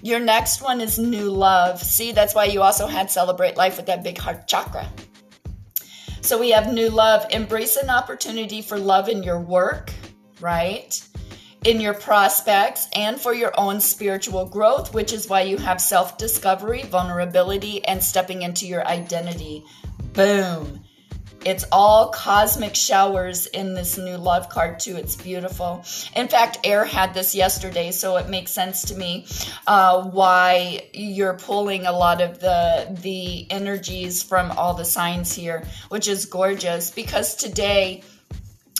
Your 0.01 0.21
next 0.29 0.61
one 0.61 0.83
is 0.83 0.99
new 0.99 1.31
love. 1.31 1.83
See, 1.83 2.13
that's 2.13 2.35
why 2.35 2.45
you 2.45 2.61
also 2.61 2.87
had 2.87 3.11
celebrate 3.11 3.57
life 3.57 3.79
with 3.79 3.87
that 3.87 4.05
big 4.05 4.19
heart 4.19 4.47
chakra. 4.47 4.87
So 6.21 6.39
we 6.39 6.51
have 6.51 6.71
new 6.71 6.91
love. 6.91 7.25
Embrace 7.31 7.79
an 7.79 7.89
opportunity 7.89 8.61
for 8.61 8.79
love 8.79 9.09
in 9.09 9.23
your 9.23 9.41
work, 9.41 9.91
right? 10.39 10.93
In 11.65 11.81
your 11.81 11.95
prospects 11.95 12.89
and 12.95 13.19
for 13.19 13.33
your 13.33 13.59
own 13.59 13.81
spiritual 13.81 14.45
growth, 14.45 14.93
which 14.93 15.15
is 15.15 15.31
why 15.31 15.41
you 15.43 15.57
have 15.57 15.81
self 15.81 16.19
discovery, 16.19 16.83
vulnerability, 16.83 17.83
and 17.87 18.05
stepping 18.05 18.43
into 18.43 18.67
your 18.67 18.87
identity. 18.87 19.65
Boom. 20.13 20.85
It's 21.45 21.65
all 21.71 22.09
cosmic 22.09 22.75
showers 22.75 23.47
in 23.47 23.75
this 23.75 23.97
new 23.97 24.17
love 24.17 24.49
card, 24.49 24.81
too. 24.81 24.97
It's 24.97 25.17
beautiful. 25.17 25.85
In 26.17 26.29
fact, 26.29 26.59
Air 26.65 26.85
had 26.85 27.15
this 27.15 27.35
yesterday, 27.35 27.91
so 27.91 28.17
it 28.17 28.29
makes 28.29 28.51
sense 28.51 28.83
to 28.87 28.95
me 28.95 29.27
uh, 29.67 30.03
why 30.03 30.89
you're 30.93 31.35
pulling 31.35 31.87
a 31.87 31.93
lot 31.93 32.21
of 32.21 32.41
the, 32.41 32.99
the 33.03 33.51
energies 33.51 34.23
from 34.23 34.51
all 34.53 34.75
the 34.75 34.85
signs 34.85 35.35
here, 35.35 35.65
which 35.89 36.09
is 36.09 36.27
gorgeous 36.27 36.91
because 36.91 37.35
today 37.35 38.03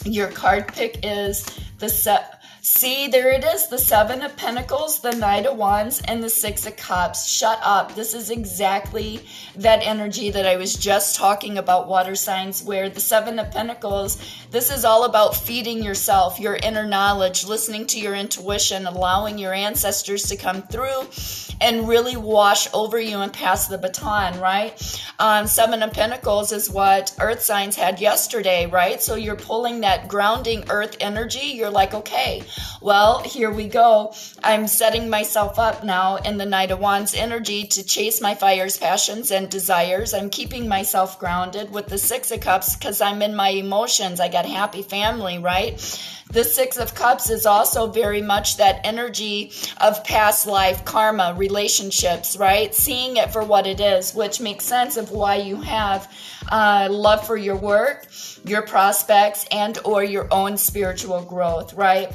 your 0.05 0.29
card 0.29 0.67
pick 0.67 0.99
is 1.03 1.45
the 1.79 1.89
set 1.89 2.38
See, 2.61 3.07
there 3.07 3.31
it 3.31 3.45
is 3.45 3.69
the 3.69 3.77
Seven 3.77 4.21
of 4.21 4.35
Pentacles, 4.35 4.99
the 4.99 5.15
Knight 5.15 5.45
of 5.45 5.55
Wands, 5.55 6.01
and 6.01 6.21
the 6.21 6.29
Six 6.29 6.67
of 6.67 6.75
Cups. 6.75 7.25
Shut 7.25 7.57
up. 7.63 7.95
This 7.95 8.13
is 8.13 8.29
exactly 8.29 9.21
that 9.55 9.79
energy 9.81 10.29
that 10.31 10.45
I 10.45 10.57
was 10.57 10.73
just 10.75 11.15
talking 11.15 11.57
about, 11.57 11.87
water 11.87 12.15
signs, 12.15 12.61
where 12.61 12.89
the 12.89 12.99
Seven 12.99 13.39
of 13.39 13.51
Pentacles, 13.51 14.21
this 14.51 14.75
is 14.75 14.83
all 14.83 15.05
about 15.05 15.37
feeding 15.37 15.81
yourself, 15.81 16.37
your 16.37 16.57
inner 16.57 16.85
knowledge, 16.85 17.45
listening 17.45 17.87
to 17.87 17.99
your 17.99 18.13
intuition, 18.13 18.85
allowing 18.85 19.37
your 19.37 19.53
ancestors 19.53 20.23
to 20.23 20.35
come 20.35 20.61
through 20.63 21.07
and 21.61 21.87
really 21.87 22.17
wash 22.17 22.67
over 22.73 22.99
you 22.99 23.19
and 23.19 23.31
pass 23.31 23.67
the 23.67 23.77
baton, 23.77 24.39
right? 24.39 25.01
Um, 25.17 25.47
Seven 25.47 25.81
of 25.81 25.93
Pentacles 25.93 26.51
is 26.51 26.69
what 26.69 27.15
Earth 27.19 27.41
signs 27.41 27.75
had 27.75 28.01
yesterday, 28.01 28.65
right? 28.65 29.01
So 29.01 29.15
you're 29.15 29.35
pulling 29.35 29.81
that 29.81 30.07
grounding 30.07 30.65
Earth 30.69 30.97
energy. 30.99 31.47
You're 31.47 31.69
like, 31.69 31.93
okay, 31.93 32.43
well, 32.81 33.23
here 33.23 33.51
we 33.51 33.67
go. 33.67 34.13
I'm 34.43 34.67
setting 34.67 35.09
myself 35.09 35.59
up 35.59 35.83
now 35.83 36.17
in 36.17 36.37
the 36.37 36.45
Knight 36.45 36.71
of 36.71 36.79
Wands 36.79 37.13
energy 37.13 37.65
to 37.67 37.83
chase 37.83 38.21
my 38.21 38.35
fires, 38.35 38.77
passions, 38.77 39.31
and 39.31 39.49
desires. 39.49 40.13
I'm 40.13 40.29
keeping 40.29 40.67
myself 40.67 41.19
grounded 41.19 41.71
with 41.71 41.87
the 41.87 41.97
Six 41.97 42.31
of 42.31 42.41
Cups 42.41 42.75
because 42.75 43.01
I'm 43.01 43.21
in 43.21 43.35
my 43.35 43.49
emotions. 43.49 44.19
I 44.19 44.29
got 44.29 44.45
happy 44.45 44.81
family, 44.81 45.39
right? 45.39 45.79
The 46.31 46.43
Six 46.43 46.77
of 46.77 46.93
Cups 46.93 47.31
is 47.31 47.47
also 47.47 47.87
very 47.87 48.21
much 48.21 48.57
that 48.57 48.81
energy 48.83 49.51
of 49.81 50.03
past 50.03 50.45
life, 50.45 50.85
karma, 50.85 51.33
relationships, 51.35 52.37
right? 52.37 52.73
Seeing 52.75 53.17
it 53.17 53.33
for 53.33 53.43
what 53.43 53.65
it 53.65 53.79
is, 53.79 54.13
which 54.13 54.39
makes 54.39 54.63
sense 54.63 54.95
of 54.95 55.09
why 55.09 55.37
you 55.37 55.55
have 55.55 56.07
uh, 56.51 56.87
love 56.91 57.25
for 57.25 57.35
your 57.35 57.55
work, 57.55 58.07
your 58.45 58.61
prospects, 58.61 59.47
and 59.51 59.79
or 59.83 60.03
your 60.03 60.27
own 60.31 60.57
spiritual 60.57 61.23
growth, 61.23 61.73
right? 61.73 62.11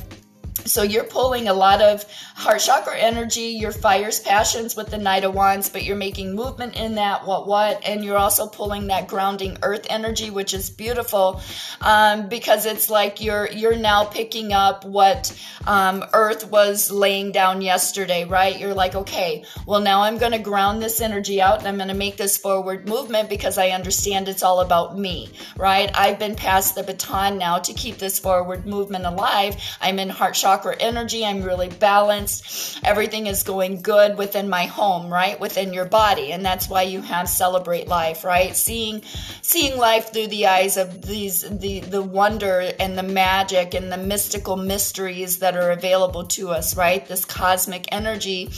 So 0.66 0.82
you're 0.82 1.04
pulling 1.04 1.48
a 1.48 1.54
lot 1.54 1.82
of 1.82 2.04
heart 2.34 2.60
chakra 2.60 2.96
energy, 2.96 3.56
your 3.60 3.70
fires, 3.70 4.18
passions 4.18 4.74
with 4.74 4.88
the 4.88 4.96
Knight 4.96 5.24
of 5.24 5.34
Wands, 5.34 5.68
but 5.68 5.84
you're 5.84 5.96
making 5.96 6.34
movement 6.34 6.76
in 6.76 6.94
that, 6.94 7.26
what, 7.26 7.46
what, 7.46 7.86
and 7.86 8.02
you're 8.02 8.16
also 8.16 8.46
pulling 8.46 8.86
that 8.86 9.06
grounding 9.06 9.58
earth 9.62 9.86
energy, 9.90 10.30
which 10.30 10.54
is 10.54 10.70
beautiful 10.70 11.42
um, 11.82 12.28
because 12.28 12.64
it's 12.64 12.88
like 12.88 13.20
you're 13.20 13.48
you're 13.50 13.76
now 13.76 14.04
picking 14.04 14.52
up 14.52 14.84
what 14.84 15.38
um, 15.66 16.04
earth 16.14 16.50
was 16.50 16.90
laying 16.90 17.30
down 17.30 17.60
yesterday, 17.60 18.24
right? 18.24 18.58
You're 18.58 18.74
like, 18.74 18.94
okay, 18.94 19.44
well 19.66 19.80
now 19.80 20.02
I'm 20.02 20.16
going 20.16 20.32
to 20.32 20.38
ground 20.38 20.82
this 20.82 21.00
energy 21.00 21.42
out 21.42 21.58
and 21.58 21.68
I'm 21.68 21.76
going 21.76 21.88
to 21.88 21.94
make 21.94 22.16
this 22.16 22.38
forward 22.38 22.88
movement 22.88 23.28
because 23.28 23.58
I 23.58 23.68
understand 23.68 24.28
it's 24.28 24.42
all 24.42 24.60
about 24.60 24.98
me, 24.98 25.30
right? 25.56 25.90
I've 25.94 26.18
been 26.18 26.36
passed 26.36 26.74
the 26.74 26.82
baton 26.82 27.36
now 27.36 27.58
to 27.58 27.72
keep 27.74 27.98
this 27.98 28.18
forward 28.18 28.66
movement 28.66 29.04
alive. 29.04 29.56
I'm 29.80 29.98
in 29.98 30.08
heart 30.08 30.34
chakra 30.34 30.53
chakra 30.54 30.76
energy. 30.78 31.24
I'm 31.24 31.42
really 31.42 31.68
balanced. 31.68 32.78
Everything 32.84 33.26
is 33.26 33.42
going 33.42 33.82
good 33.82 34.16
within 34.16 34.48
my 34.48 34.66
home, 34.66 35.12
right? 35.12 35.38
Within 35.40 35.72
your 35.72 35.84
body. 35.84 36.30
And 36.30 36.44
that's 36.44 36.68
why 36.68 36.82
you 36.82 37.00
have 37.02 37.28
celebrate 37.28 37.88
life, 37.88 38.22
right? 38.22 38.54
Seeing 38.54 39.02
seeing 39.42 39.76
life 39.76 40.12
through 40.12 40.28
the 40.28 40.46
eyes 40.46 40.76
of 40.76 41.02
these 41.02 41.40
the 41.42 41.80
the 41.80 42.02
wonder 42.02 42.70
and 42.78 42.96
the 42.96 43.02
magic 43.02 43.74
and 43.74 43.90
the 43.90 43.96
mystical 43.96 44.56
mysteries 44.56 45.38
that 45.38 45.56
are 45.56 45.72
available 45.72 46.24
to 46.24 46.50
us, 46.50 46.76
right? 46.76 47.04
This 47.04 47.24
cosmic 47.24 47.86
energy 47.90 48.50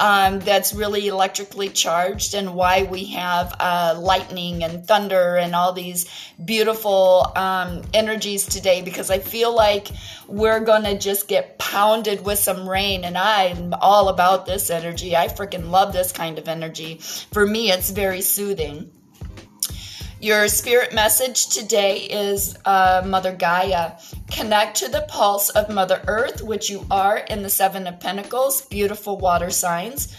um, 0.00 0.40
that's 0.40 0.74
really 0.74 1.06
electrically 1.06 1.68
charged 1.68 2.34
and 2.34 2.54
why 2.54 2.82
we 2.82 3.04
have 3.12 3.54
uh, 3.60 3.94
lightning 3.96 4.64
and 4.64 4.86
thunder 4.86 5.36
and 5.36 5.54
all 5.54 5.72
these 5.72 6.06
beautiful 6.44 7.32
um, 7.36 7.82
energies 7.92 8.44
today 8.46 8.82
because 8.82 9.08
I 9.08 9.20
feel 9.20 9.54
like 9.54 9.88
we're 10.26 10.60
gonna 10.60 10.98
just 10.98 11.28
get 11.28 11.43
pounded 11.58 12.24
with 12.24 12.38
some 12.38 12.68
rain. 12.68 13.04
And 13.04 13.16
I'm 13.16 13.74
all 13.74 14.08
about 14.08 14.46
this 14.46 14.70
energy. 14.70 15.16
I 15.16 15.28
freaking 15.28 15.70
love 15.70 15.92
this 15.92 16.12
kind 16.12 16.38
of 16.38 16.48
energy. 16.48 16.98
For 17.32 17.46
me, 17.46 17.70
it's 17.70 17.90
very 17.90 18.20
soothing. 18.20 18.90
Your 20.20 20.48
spirit 20.48 20.94
message 20.94 21.48
today 21.48 21.98
is 21.98 22.56
uh, 22.64 23.02
Mother 23.04 23.32
Gaia. 23.32 23.98
Connect 24.30 24.78
to 24.78 24.88
the 24.88 25.04
pulse 25.06 25.50
of 25.50 25.68
Mother 25.68 26.02
Earth, 26.06 26.40
which 26.42 26.70
you 26.70 26.86
are 26.90 27.18
in 27.18 27.42
the 27.42 27.50
Seven 27.50 27.86
of 27.86 28.00
Pentacles, 28.00 28.62
beautiful 28.62 29.18
water 29.18 29.50
signs. 29.50 30.16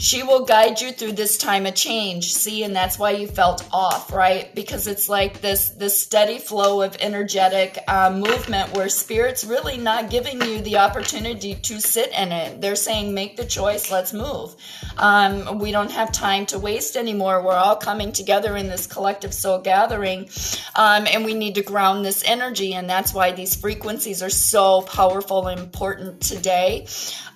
She 0.00 0.22
will 0.22 0.46
guide 0.46 0.80
you 0.80 0.92
through 0.92 1.12
this 1.12 1.36
time 1.36 1.66
of 1.66 1.74
change. 1.74 2.32
See, 2.32 2.64
and 2.64 2.74
that's 2.74 2.98
why 2.98 3.10
you 3.10 3.26
felt 3.26 3.68
off, 3.70 4.10
right? 4.10 4.52
Because 4.54 4.86
it's 4.86 5.10
like 5.10 5.42
this 5.42 5.68
this 5.70 6.00
steady 6.00 6.38
flow 6.38 6.80
of 6.80 6.96
energetic 7.00 7.78
uh, 7.86 8.10
movement 8.10 8.74
where 8.74 8.88
spirit's 8.88 9.44
really 9.44 9.76
not 9.76 10.08
giving 10.08 10.40
you 10.40 10.62
the 10.62 10.78
opportunity 10.78 11.54
to 11.54 11.80
sit 11.82 12.10
in 12.12 12.32
it. 12.32 12.62
They're 12.62 12.76
saying, 12.76 13.12
make 13.12 13.36
the 13.36 13.44
choice, 13.44 13.90
let's 13.90 14.14
move. 14.14 14.56
Um, 14.96 15.58
we 15.58 15.70
don't 15.70 15.90
have 15.90 16.10
time 16.12 16.46
to 16.46 16.58
waste 16.58 16.96
anymore. 16.96 17.44
We're 17.44 17.52
all 17.52 17.76
coming 17.76 18.12
together 18.12 18.56
in 18.56 18.68
this 18.68 18.86
collective 18.86 19.34
soul 19.34 19.58
gathering, 19.58 20.30
um, 20.76 21.06
and 21.06 21.26
we 21.26 21.34
need 21.34 21.56
to 21.56 21.62
ground 21.62 22.06
this 22.06 22.24
energy. 22.24 22.72
And 22.72 22.88
that's 22.88 23.12
why 23.12 23.32
these 23.32 23.54
frequencies 23.54 24.22
are 24.22 24.30
so 24.30 24.80
powerful 24.80 25.46
and 25.48 25.60
important 25.60 26.22
today 26.22 26.86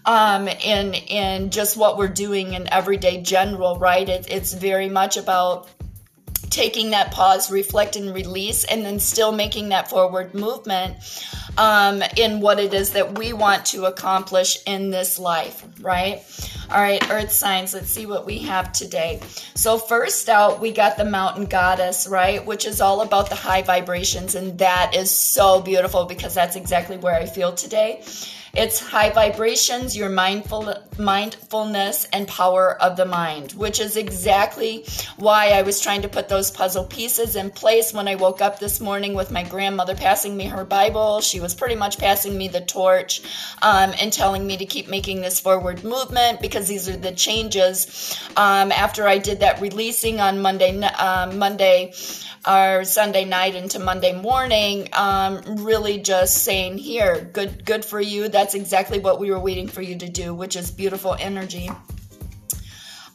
um, 0.06 0.48
in 0.48 0.94
in 0.94 1.50
just 1.50 1.76
what 1.76 1.96
we're 1.96 2.08
doing 2.08 2.53
in 2.54 2.72
everyday 2.72 3.22
general, 3.22 3.78
right? 3.78 4.08
It, 4.08 4.26
it's 4.30 4.52
very 4.52 4.88
much 4.88 5.16
about 5.16 5.68
taking 6.54 6.90
that 6.90 7.10
pause, 7.10 7.50
reflect, 7.50 7.96
and 7.96 8.14
release, 8.14 8.64
and 8.64 8.84
then 8.84 9.00
still 9.00 9.32
making 9.32 9.70
that 9.70 9.90
forward 9.90 10.34
movement 10.34 10.96
um, 11.58 12.02
in 12.16 12.40
what 12.40 12.60
it 12.60 12.72
is 12.72 12.92
that 12.92 13.18
we 13.18 13.32
want 13.32 13.66
to 13.66 13.86
accomplish 13.86 14.58
in 14.64 14.90
this 14.90 15.18
life, 15.18 15.66
right? 15.80 16.22
All 16.70 16.80
right, 16.80 17.02
earth 17.10 17.32
signs, 17.32 17.74
let's 17.74 17.90
see 17.90 18.06
what 18.06 18.24
we 18.24 18.38
have 18.38 18.72
today. 18.72 19.20
So, 19.54 19.78
first 19.78 20.28
out, 20.28 20.60
we 20.60 20.72
got 20.72 20.96
the 20.96 21.04
mountain 21.04 21.46
goddess, 21.46 22.06
right? 22.06 22.44
Which 22.44 22.66
is 22.66 22.80
all 22.80 23.00
about 23.00 23.28
the 23.28 23.34
high 23.36 23.62
vibrations, 23.62 24.34
and 24.34 24.58
that 24.58 24.94
is 24.94 25.10
so 25.10 25.60
beautiful 25.60 26.04
because 26.04 26.34
that's 26.34 26.56
exactly 26.56 26.96
where 26.96 27.14
I 27.14 27.26
feel 27.26 27.52
today. 27.52 28.02
It's 28.56 28.78
high 28.78 29.10
vibrations, 29.10 29.96
your 29.96 30.08
mindful 30.08 30.72
mindfulness 30.96 32.06
and 32.12 32.28
power 32.28 32.80
of 32.80 32.96
the 32.96 33.04
mind, 33.04 33.50
which 33.52 33.80
is 33.80 33.96
exactly 33.96 34.86
why 35.16 35.48
I 35.48 35.62
was 35.62 35.80
trying 35.80 36.02
to 36.02 36.08
put 36.08 36.28
those 36.28 36.52
puzzle 36.52 36.84
pieces 36.84 37.34
in 37.34 37.50
place 37.50 37.92
when 37.92 38.06
I 38.06 38.14
woke 38.14 38.40
up 38.40 38.60
this 38.60 38.80
morning 38.80 39.14
with 39.14 39.32
my 39.32 39.42
grandmother 39.42 39.96
passing 39.96 40.36
me 40.36 40.44
her 40.44 40.64
Bible. 40.64 41.20
She 41.20 41.40
was 41.40 41.52
pretty 41.52 41.74
much 41.74 41.98
passing 41.98 42.38
me 42.38 42.46
the 42.46 42.60
torch 42.60 43.22
um, 43.60 43.92
and 44.00 44.12
telling 44.12 44.46
me 44.46 44.56
to 44.56 44.66
keep 44.66 44.88
making 44.88 45.20
this 45.20 45.40
forward 45.40 45.82
movement 45.82 46.40
because 46.40 46.68
these 46.68 46.88
are 46.88 46.96
the 46.96 47.12
changes. 47.12 48.16
Um, 48.36 48.70
after 48.70 49.08
I 49.08 49.18
did 49.18 49.40
that 49.40 49.60
releasing 49.60 50.20
on 50.20 50.40
Monday, 50.40 50.80
uh, 50.80 51.32
Monday 51.32 51.92
our 52.44 52.84
Sunday 52.84 53.24
night 53.24 53.54
into 53.54 53.78
Monday 53.78 54.12
morning, 54.12 54.88
um, 54.92 55.40
really 55.64 55.98
just 55.98 56.44
saying, 56.44 56.78
"Here, 56.78 57.30
good, 57.32 57.64
good 57.64 57.84
for 57.84 58.00
you." 58.00 58.28
That's 58.28 58.54
exactly 58.54 58.98
what 58.98 59.18
we 59.18 59.30
were 59.30 59.40
waiting 59.40 59.68
for 59.68 59.82
you 59.82 59.96
to 59.98 60.08
do, 60.08 60.34
which 60.34 60.56
is 60.56 60.70
beautiful 60.70 61.16
energy. 61.18 61.70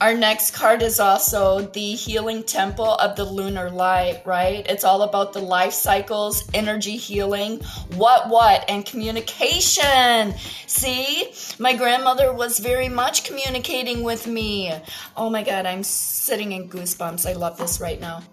Our 0.01 0.13
next 0.13 0.51
card 0.51 0.81
is 0.81 1.01
also 1.01 1.59
the 1.59 1.91
healing 1.91 2.43
temple 2.43 2.95
of 2.95 3.17
the 3.17 3.25
lunar 3.25 3.69
light, 3.69 4.21
right? 4.25 4.65
It's 4.65 4.85
all 4.85 5.01
about 5.01 5.33
the 5.33 5.41
life 5.41 5.73
cycles, 5.73 6.49
energy 6.53 6.95
healing, 6.95 7.59
what, 7.95 8.29
what, 8.29 8.63
and 8.69 8.85
communication. 8.85 10.35
See, 10.67 11.33
my 11.59 11.75
grandmother 11.75 12.31
was 12.31 12.59
very 12.59 12.87
much 12.87 13.25
communicating 13.25 14.03
with 14.03 14.25
me. 14.25 14.73
Oh 15.17 15.29
my 15.29 15.43
God, 15.43 15.65
I'm 15.65 15.83
sitting 15.83 16.53
in 16.53 16.69
goosebumps. 16.69 17.29
I 17.29 17.33
love 17.33 17.57
this 17.57 17.81
right 17.81 17.99
now. 17.99 18.23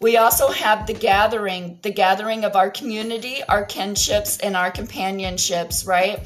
We 0.00 0.16
also 0.16 0.48
have 0.52 0.86
the 0.86 0.94
gathering, 0.94 1.80
the 1.82 1.90
gathering 1.90 2.44
of 2.44 2.54
our 2.54 2.70
community, 2.70 3.42
our 3.42 3.64
kinships, 3.64 4.38
and 4.38 4.54
our 4.54 4.70
companionships, 4.70 5.84
right? 5.84 6.20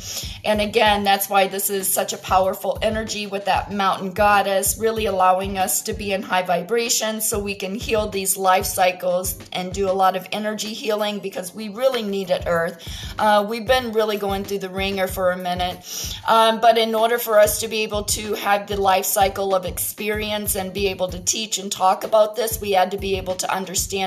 And 0.45 0.61
again, 0.61 1.05
that's 1.05 1.31
why 1.31 1.47
this 1.47 1.71
is 1.71 1.91
such 1.91 2.13
a 2.13 2.19
powerful 2.19 2.79
energy 2.83 3.27
with 3.27 3.47
that 3.47 3.73
mountain 3.73 4.13
goddess, 4.13 4.77
really 4.79 5.07
allowing 5.07 5.57
us 5.57 5.81
to 5.85 5.95
be 5.95 6.13
in 6.13 6.23
high 6.23 6.43
vibration 6.43 7.23
so 7.23 7.39
we 7.39 7.55
can 7.55 7.75
heal 7.75 8.09
these 8.09 8.37
life 8.37 8.67
cycles 8.67 9.39
and 9.55 9.73
do 9.73 9.89
a 9.89 9.93
lot 9.93 10.17
of 10.17 10.29
energy 10.33 10.75
healing 10.75 11.21
because 11.21 11.55
we 11.55 11.71
really 11.71 12.03
need 12.03 12.29
it, 12.29 12.43
Earth. 12.47 12.87
Uh, 13.19 13.47
we've 13.49 13.67
been 13.67 13.93
really 13.93 14.19
going 14.19 14.45
through 14.45 14.59
the 14.59 14.69
ringer 14.69 15.07
for 15.07 15.31
a 15.31 15.37
minute. 15.37 16.15
Um, 16.29 16.61
but 16.61 16.77
in 16.77 16.95
order 16.95 17.17
for 17.17 17.39
us 17.39 17.61
to 17.61 17.69
be 17.69 17.85
able 17.85 18.05
to 18.05 18.35
have 18.35 18.67
the 18.67 18.79
life 18.79 19.07
cycle 19.07 19.55
of 19.55 19.65
experience 19.65 20.57
and 20.57 20.75
be 20.75 20.89
able 20.89 21.09
to 21.09 21.21
teach 21.21 21.57
and 21.57 21.73
talk 21.73 22.05
about 22.05 22.37
this, 22.37 22.61
we 22.61 22.73
had 22.73 22.91
to 22.91 22.99
be 22.99 23.17
able 23.17 23.35
to 23.37 23.47
understand 23.47 23.62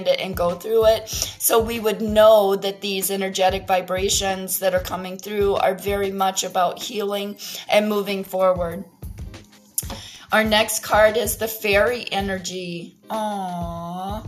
it 0.08 0.20
and 0.20 0.36
go 0.36 0.56
through 0.56 0.88
it. 0.88 1.10
So 1.10 1.60
we 1.60 1.80
would 1.80 2.02
know 2.02 2.56
that 2.56 2.82
these 2.82 3.12
energetic 3.12 3.68
vibrations 3.68 4.60
that 4.60 4.74
are 4.74 4.80
coming 4.80 5.18
through 5.18 5.56
are 5.56 5.76
very 5.76 6.12
much 6.12 6.44
about 6.44 6.82
healing 6.82 7.38
and 7.70 7.90
moving 7.90 8.24
forward. 8.24 8.86
Our 10.32 10.44
next 10.44 10.84
card 10.84 11.18
is 11.18 11.38
the 11.38 11.48
fairy 11.48 12.12
energy. 12.12 12.98
Aww. 13.10 14.28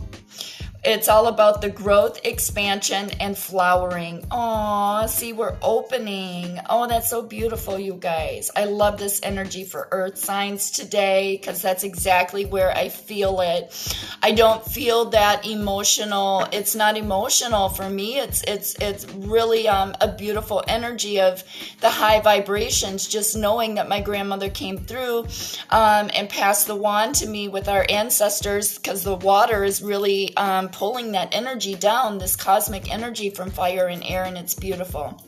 It's 0.84 1.08
all 1.08 1.26
about 1.26 1.60
the 1.60 1.70
growth, 1.70 2.24
expansion, 2.24 3.10
and 3.18 3.36
flowering. 3.36 4.24
Oh, 4.30 5.06
see, 5.08 5.32
we're 5.32 5.56
opening. 5.60 6.60
Oh, 6.70 6.86
that's 6.86 7.10
so 7.10 7.20
beautiful, 7.20 7.80
you 7.80 7.94
guys. 7.94 8.48
I 8.54 8.66
love 8.66 8.96
this 8.96 9.18
energy 9.24 9.64
for 9.64 9.88
earth 9.90 10.18
signs 10.18 10.70
today 10.70 11.36
because 11.36 11.60
that's 11.60 11.82
exactly 11.82 12.44
where 12.46 12.70
I 12.70 12.90
feel 12.90 13.40
it. 13.40 13.74
I 14.22 14.30
don't 14.30 14.64
feel 14.64 15.06
that 15.06 15.44
emotional. 15.44 16.46
It's 16.52 16.76
not 16.76 16.96
emotional 16.96 17.68
for 17.70 17.90
me. 17.90 18.18
It's 18.18 18.42
it's 18.44 18.76
it's 18.80 19.04
really 19.14 19.66
um, 19.66 19.96
a 20.00 20.06
beautiful 20.06 20.62
energy 20.68 21.20
of 21.20 21.42
the 21.80 21.90
high 21.90 22.20
vibrations. 22.20 23.08
Just 23.08 23.36
knowing 23.36 23.74
that 23.74 23.88
my 23.88 24.00
grandmother 24.00 24.48
came 24.48 24.78
through 24.78 25.26
um, 25.70 26.08
and 26.14 26.28
passed 26.28 26.68
the 26.68 26.76
wand 26.76 27.16
to 27.16 27.28
me 27.28 27.48
with 27.48 27.68
our 27.68 27.84
ancestors 27.88 28.78
because 28.78 29.02
the 29.02 29.16
water 29.16 29.64
is 29.64 29.82
really 29.82 30.36
um, 30.36 30.67
pulling 30.72 31.12
that 31.12 31.28
energy 31.32 31.74
down, 31.74 32.18
this 32.18 32.36
cosmic 32.36 32.92
energy 32.92 33.30
from 33.30 33.50
fire 33.50 33.86
and 33.88 34.02
air, 34.04 34.24
and 34.24 34.36
it's 34.36 34.54
beautiful. 34.54 35.22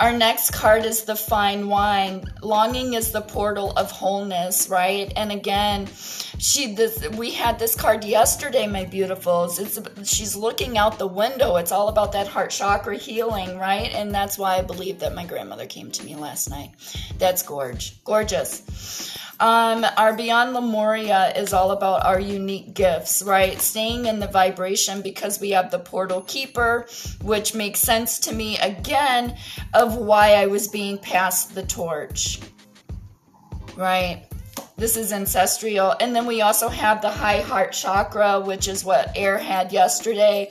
Our 0.00 0.12
next 0.12 0.50
card 0.50 0.84
is 0.84 1.04
the 1.04 1.14
fine 1.14 1.68
wine. 1.68 2.24
Longing 2.42 2.94
is 2.94 3.12
the 3.12 3.20
portal 3.20 3.70
of 3.76 3.92
wholeness, 3.92 4.68
right? 4.68 5.12
And 5.16 5.30
again, 5.30 5.86
she 6.38 6.74
this 6.74 7.08
we 7.10 7.30
had 7.30 7.60
this 7.60 7.76
card 7.76 8.04
yesterday, 8.04 8.66
my 8.66 8.84
beautifuls. 8.84 9.60
It's 9.60 10.12
she's 10.12 10.34
looking 10.34 10.76
out 10.76 10.98
the 10.98 11.06
window. 11.06 11.56
It's 11.56 11.70
all 11.70 11.88
about 11.88 12.12
that 12.12 12.26
heart 12.26 12.50
chakra 12.50 12.96
healing, 12.96 13.56
right? 13.56 13.94
And 13.94 14.12
that's 14.12 14.36
why 14.36 14.58
I 14.58 14.62
believe 14.62 14.98
that 14.98 15.14
my 15.14 15.24
grandmother 15.24 15.66
came 15.66 15.92
to 15.92 16.04
me 16.04 16.16
last 16.16 16.50
night. 16.50 16.72
That's 17.18 17.42
gorge, 17.42 18.02
gorgeous. 18.02 19.16
Um, 19.44 19.84
our 19.98 20.16
Beyond 20.16 20.54
Lemuria 20.54 21.30
is 21.36 21.52
all 21.52 21.72
about 21.72 22.06
our 22.06 22.18
unique 22.18 22.72
gifts, 22.72 23.22
right? 23.22 23.60
Staying 23.60 24.06
in 24.06 24.18
the 24.18 24.26
vibration 24.26 25.02
because 25.02 25.38
we 25.38 25.50
have 25.50 25.70
the 25.70 25.78
portal 25.78 26.22
keeper, 26.22 26.86
which 27.20 27.54
makes 27.54 27.80
sense 27.80 28.18
to 28.20 28.34
me 28.34 28.56
again 28.60 29.36
of 29.74 29.96
why 29.96 30.36
I 30.36 30.46
was 30.46 30.68
being 30.68 30.96
passed 30.96 31.54
the 31.54 31.62
torch, 31.62 32.40
right? 33.76 34.26
This 34.78 34.96
is 34.96 35.12
ancestral. 35.12 35.94
And 36.00 36.16
then 36.16 36.24
we 36.24 36.40
also 36.40 36.70
have 36.70 37.02
the 37.02 37.10
high 37.10 37.42
heart 37.42 37.72
chakra, 37.72 38.40
which 38.40 38.66
is 38.66 38.82
what 38.82 39.12
Air 39.14 39.36
had 39.36 39.72
yesterday 39.74 40.50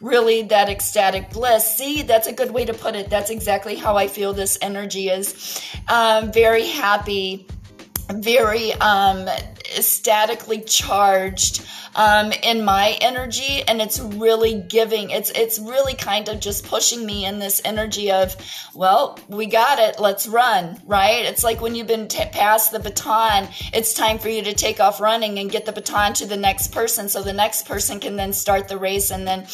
really 0.00 0.42
that 0.42 0.68
ecstatic 0.68 1.30
bliss. 1.30 1.76
See, 1.76 2.02
that's 2.02 2.28
a 2.28 2.32
good 2.32 2.52
way 2.52 2.64
to 2.64 2.74
put 2.74 2.94
it. 2.94 3.10
That's 3.10 3.30
exactly 3.30 3.74
how 3.74 3.96
I 3.96 4.06
feel 4.06 4.32
this 4.32 4.56
energy 4.62 5.08
is. 5.08 5.60
Um, 5.88 6.32
very 6.32 6.66
happy, 6.66 7.46
very 8.12 8.72
um, 8.74 9.28
statically 9.80 10.60
charged 10.60 11.64
um, 11.94 12.32
in 12.42 12.64
my 12.64 12.96
energy 13.00 13.62
and 13.66 13.80
it's 13.80 13.98
really 13.98 14.60
giving 14.68 15.10
it's 15.10 15.30
it's 15.30 15.58
really 15.58 15.94
kind 15.94 16.28
of 16.28 16.38
just 16.40 16.66
pushing 16.66 17.04
me 17.04 17.24
in 17.24 17.38
this 17.38 17.60
energy 17.64 18.10
of 18.10 18.36
well 18.74 19.18
we 19.28 19.46
got 19.46 19.78
it 19.78 19.98
let's 19.98 20.26
run 20.26 20.80
right? 20.86 21.24
It's 21.24 21.42
like 21.42 21.60
when 21.60 21.74
you've 21.74 21.86
been 21.86 22.08
t- 22.08 22.24
passed 22.30 22.72
the 22.72 22.78
baton 22.78 23.48
it's 23.72 23.94
time 23.94 24.18
for 24.18 24.28
you 24.28 24.42
to 24.42 24.54
take 24.54 24.80
off 24.80 25.00
running 25.00 25.38
and 25.38 25.50
get 25.50 25.66
the 25.66 25.72
baton 25.72 26.12
to 26.14 26.26
the 26.26 26.36
next 26.36 26.72
person 26.72 27.08
so 27.08 27.22
the 27.22 27.32
next 27.32 27.66
person 27.66 28.00
can 28.00 28.16
then 28.16 28.32
start 28.32 28.68
the 28.68 28.78
race 28.78 29.10
and 29.10 29.26
then 29.26 29.46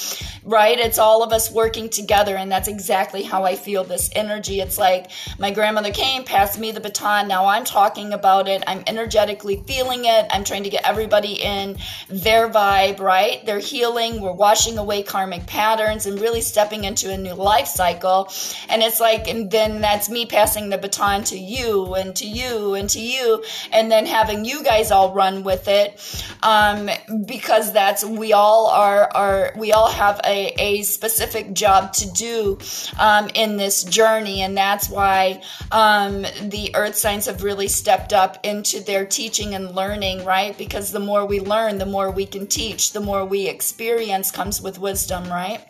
right? 0.44 0.78
It's 0.78 0.98
all 0.98 1.22
of 1.22 1.32
us 1.32 1.50
working 1.50 1.88
together 1.88 2.36
and 2.36 2.50
that's 2.50 2.68
exactly 2.68 3.22
how 3.22 3.44
i 3.44 3.56
feel 3.56 3.84
this 3.84 4.10
energy. 4.14 4.60
It's 4.60 4.78
like 4.78 5.10
my 5.38 5.50
grandmother 5.50 5.92
came 5.92 6.24
passed 6.24 6.58
me 6.58 6.72
the 6.72 6.80
baton 6.80 7.28
now 7.28 7.46
i'm 7.46 7.64
talking 7.64 8.12
about 8.12 8.48
it 8.48 8.62
i'm 8.66 8.82
energetically 8.86 9.62
feeling 9.66 10.03
it 10.04 10.26
i'm 10.30 10.44
trying 10.44 10.64
to 10.64 10.70
get 10.70 10.86
everybody 10.86 11.34
in 11.34 11.76
their 12.08 12.48
vibe, 12.48 13.00
right? 13.00 13.44
They're 13.44 13.58
healing. 13.58 14.20
We're 14.20 14.32
washing 14.32 14.78
away 14.78 15.02
karmic 15.02 15.46
patterns 15.46 16.06
and 16.06 16.20
really 16.20 16.40
stepping 16.40 16.84
into 16.84 17.12
a 17.12 17.16
new 17.16 17.34
life 17.34 17.66
cycle. 17.66 18.30
And 18.68 18.82
it's 18.82 19.00
like, 19.00 19.28
and 19.28 19.50
then 19.50 19.80
that's 19.80 20.08
me 20.08 20.26
passing 20.26 20.70
the 20.70 20.78
baton 20.78 21.24
to 21.24 21.38
you 21.38 21.94
and 21.94 22.14
to 22.16 22.26
you 22.26 22.74
and 22.74 22.88
to 22.90 23.00
you, 23.00 23.44
and 23.72 23.90
then 23.90 24.06
having 24.06 24.44
you 24.44 24.62
guys 24.62 24.90
all 24.90 25.12
run 25.12 25.42
with 25.44 25.68
it. 25.68 26.00
Um, 26.42 26.90
because 27.26 27.72
that's, 27.72 28.04
we 28.04 28.32
all 28.32 28.68
are, 28.68 29.10
are, 29.14 29.52
we 29.56 29.72
all 29.72 29.90
have 29.90 30.20
a, 30.24 30.54
a 30.58 30.82
specific 30.82 31.54
job 31.54 31.92
to 31.94 32.10
do, 32.12 32.58
um, 32.98 33.30
in 33.34 33.56
this 33.56 33.84
journey. 33.84 34.42
And 34.42 34.56
that's 34.56 34.88
why, 34.88 35.42
um, 35.72 36.22
the 36.22 36.70
earth 36.74 36.96
signs 36.96 37.26
have 37.26 37.42
really 37.42 37.68
stepped 37.68 38.12
up 38.12 38.38
into 38.42 38.80
their 38.80 39.06
teaching 39.06 39.54
and 39.54 39.74
learning, 39.74 39.93
right? 40.24 40.56
Because 40.56 40.92
the 40.92 41.00
more 41.00 41.24
we 41.24 41.40
learn, 41.40 41.78
the 41.78 41.86
more 41.86 42.10
we 42.10 42.26
can 42.26 42.46
teach, 42.46 42.92
the 42.92 43.00
more 43.00 43.24
we 43.24 43.46
experience 43.46 44.30
comes 44.30 44.60
with 44.60 44.78
wisdom, 44.78 45.28
right? 45.28 45.64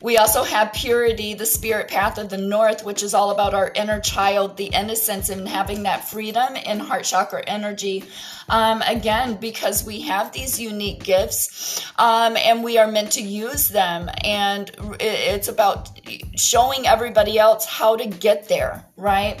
We 0.00 0.16
also 0.16 0.44
have 0.44 0.72
purity, 0.72 1.34
the 1.34 1.46
spirit 1.46 1.88
path 1.88 2.18
of 2.18 2.28
the 2.28 2.38
north, 2.38 2.84
which 2.84 3.02
is 3.02 3.14
all 3.14 3.30
about 3.30 3.52
our 3.52 3.72
inner 3.74 4.00
child, 4.00 4.56
the 4.56 4.66
innocence, 4.66 5.28
and 5.28 5.48
having 5.48 5.82
that 5.82 6.08
freedom 6.08 6.54
in 6.54 6.78
heart 6.78 7.04
chakra 7.04 7.42
energy. 7.44 8.04
Um, 8.48 8.82
again, 8.82 9.36
because 9.36 9.84
we 9.84 10.00
have 10.02 10.32
these 10.32 10.58
unique 10.58 11.04
gifts 11.04 11.84
um, 11.98 12.36
and 12.36 12.64
we 12.64 12.78
are 12.78 12.90
meant 12.90 13.12
to 13.12 13.22
use 13.22 13.68
them. 13.68 14.08
And 14.24 14.70
it's 15.00 15.48
about 15.48 16.00
showing 16.36 16.86
everybody 16.86 17.38
else 17.38 17.66
how 17.66 17.96
to 17.96 18.06
get 18.06 18.48
there, 18.48 18.84
right? 18.96 19.38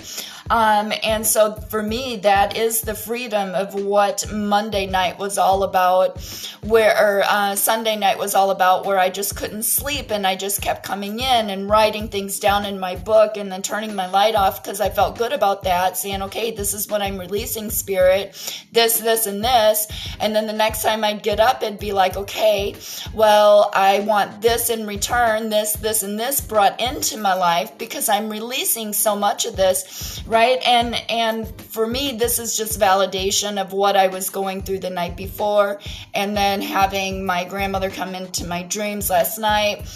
Um, 0.50 0.92
and 1.02 1.26
so 1.26 1.52
for 1.52 1.82
me, 1.82 2.16
that 2.16 2.56
is 2.56 2.80
the 2.80 2.94
freedom 2.94 3.54
of 3.54 3.74
what 3.74 4.24
Monday 4.32 4.86
night 4.86 5.18
was 5.18 5.36
all 5.36 5.62
about, 5.62 6.20
where 6.62 7.22
uh, 7.26 7.54
Sunday 7.54 7.96
night 7.96 8.18
was 8.18 8.34
all 8.34 8.50
about, 8.50 8.86
where 8.86 8.98
I 8.98 9.10
just 9.10 9.36
couldn't 9.36 9.64
sleep 9.64 10.10
and 10.10 10.26
I 10.26 10.36
just 10.36 10.62
kept 10.62 10.84
coming 10.84 11.20
in 11.20 11.50
and 11.50 11.68
writing 11.68 12.08
things 12.08 12.40
down 12.40 12.64
in 12.64 12.80
my 12.80 12.96
book 12.96 13.36
and 13.36 13.52
then 13.52 13.62
turning 13.62 13.94
my 13.94 14.08
light 14.08 14.34
off 14.34 14.62
because 14.62 14.80
I 14.80 14.88
felt 14.88 15.18
good 15.18 15.32
about 15.32 15.64
that, 15.64 15.96
saying, 15.96 16.22
okay, 16.22 16.50
this 16.50 16.72
is 16.72 16.88
what 16.88 17.02
I'm 17.02 17.18
releasing, 17.18 17.70
spirit, 17.70 18.34
this, 18.72 18.97
this, 19.00 19.26
and 19.26 19.44
this. 19.44 19.88
And 20.20 20.34
then 20.34 20.46
the 20.46 20.52
next 20.52 20.82
time 20.82 21.02
I'd 21.02 21.22
get 21.22 21.40
up, 21.40 21.62
it'd 21.62 21.78
be 21.78 21.92
like, 21.92 22.16
okay, 22.16 22.76
well, 23.12 23.70
I 23.74 24.00
want 24.00 24.42
this 24.42 24.70
in 24.70 24.86
return, 24.86 25.50
this, 25.50 25.72
this, 25.74 26.02
and 26.02 26.18
this 26.18 26.40
brought 26.40 26.80
into 26.80 27.16
my 27.16 27.34
life 27.34 27.76
because 27.78 28.08
I'm 28.08 28.30
releasing 28.30 28.92
so 28.92 29.16
much 29.16 29.44
of 29.44 29.56
this, 29.56 30.22
right? 30.26 30.58
and 30.68 30.94
and 31.08 31.60
for 31.62 31.86
me 31.86 32.12
this 32.12 32.38
is 32.38 32.56
just 32.56 32.78
validation 32.78 33.60
of 33.60 33.72
what 33.72 33.96
i 33.96 34.08
was 34.08 34.30
going 34.30 34.62
through 34.62 34.78
the 34.78 34.90
night 34.90 35.16
before 35.16 35.80
and 36.14 36.36
then 36.36 36.60
having 36.60 37.24
my 37.24 37.44
grandmother 37.44 37.90
come 37.90 38.14
into 38.14 38.46
my 38.46 38.62
dreams 38.64 39.08
last 39.10 39.38
night 39.38 39.86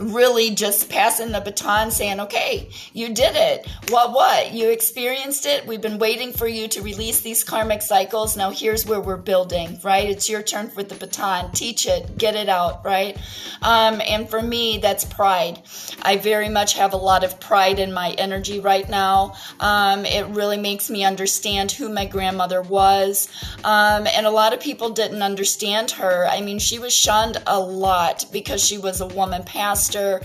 really 0.00 0.54
just 0.54 0.88
passing 0.88 1.32
the 1.32 1.40
baton 1.40 1.90
saying, 1.90 2.20
okay, 2.20 2.68
you 2.92 3.12
did 3.12 3.34
it. 3.34 3.66
What, 3.88 4.12
what? 4.12 4.52
You 4.52 4.70
experienced 4.70 5.46
it. 5.46 5.66
We've 5.66 5.80
been 5.80 5.98
waiting 5.98 6.32
for 6.32 6.46
you 6.46 6.68
to 6.68 6.82
release 6.82 7.20
these 7.20 7.42
karmic 7.42 7.82
cycles. 7.82 8.36
Now 8.36 8.50
here's 8.50 8.86
where 8.86 9.00
we're 9.00 9.16
building, 9.16 9.78
right? 9.82 10.08
It's 10.08 10.28
your 10.28 10.42
turn 10.42 10.70
with 10.76 10.88
the 10.88 10.94
baton. 10.94 11.50
Teach 11.52 11.86
it, 11.86 12.16
get 12.16 12.36
it 12.36 12.48
out, 12.48 12.84
right? 12.84 13.18
Um, 13.62 14.00
and 14.06 14.28
for 14.28 14.40
me, 14.40 14.78
that's 14.78 15.04
pride. 15.04 15.60
I 16.02 16.16
very 16.16 16.48
much 16.48 16.74
have 16.74 16.92
a 16.92 16.98
lot 16.98 17.24
of 17.24 17.40
pride 17.40 17.78
in 17.78 17.92
my 17.92 18.10
energy 18.12 18.60
right 18.60 18.88
now. 18.88 19.34
Um, 19.58 20.04
it 20.04 20.26
really 20.28 20.58
makes 20.58 20.88
me 20.88 21.04
understand 21.04 21.72
who 21.72 21.88
my 21.88 22.06
grandmother 22.06 22.62
was. 22.62 23.28
Um, 23.64 24.06
and 24.06 24.24
a 24.24 24.30
lot 24.30 24.52
of 24.52 24.60
people 24.60 24.90
didn't 24.90 25.22
understand 25.22 25.90
her. 25.92 26.26
I 26.26 26.40
mean, 26.40 26.58
she 26.58 26.78
was 26.78 26.92
shunned 26.92 27.42
a 27.46 27.58
lot 27.58 28.26
because 28.32 28.64
she 28.64 28.78
was 28.78 29.00
a 29.00 29.06
woman 29.06 29.42
pastor 29.42 29.79
pastor, 29.80 30.20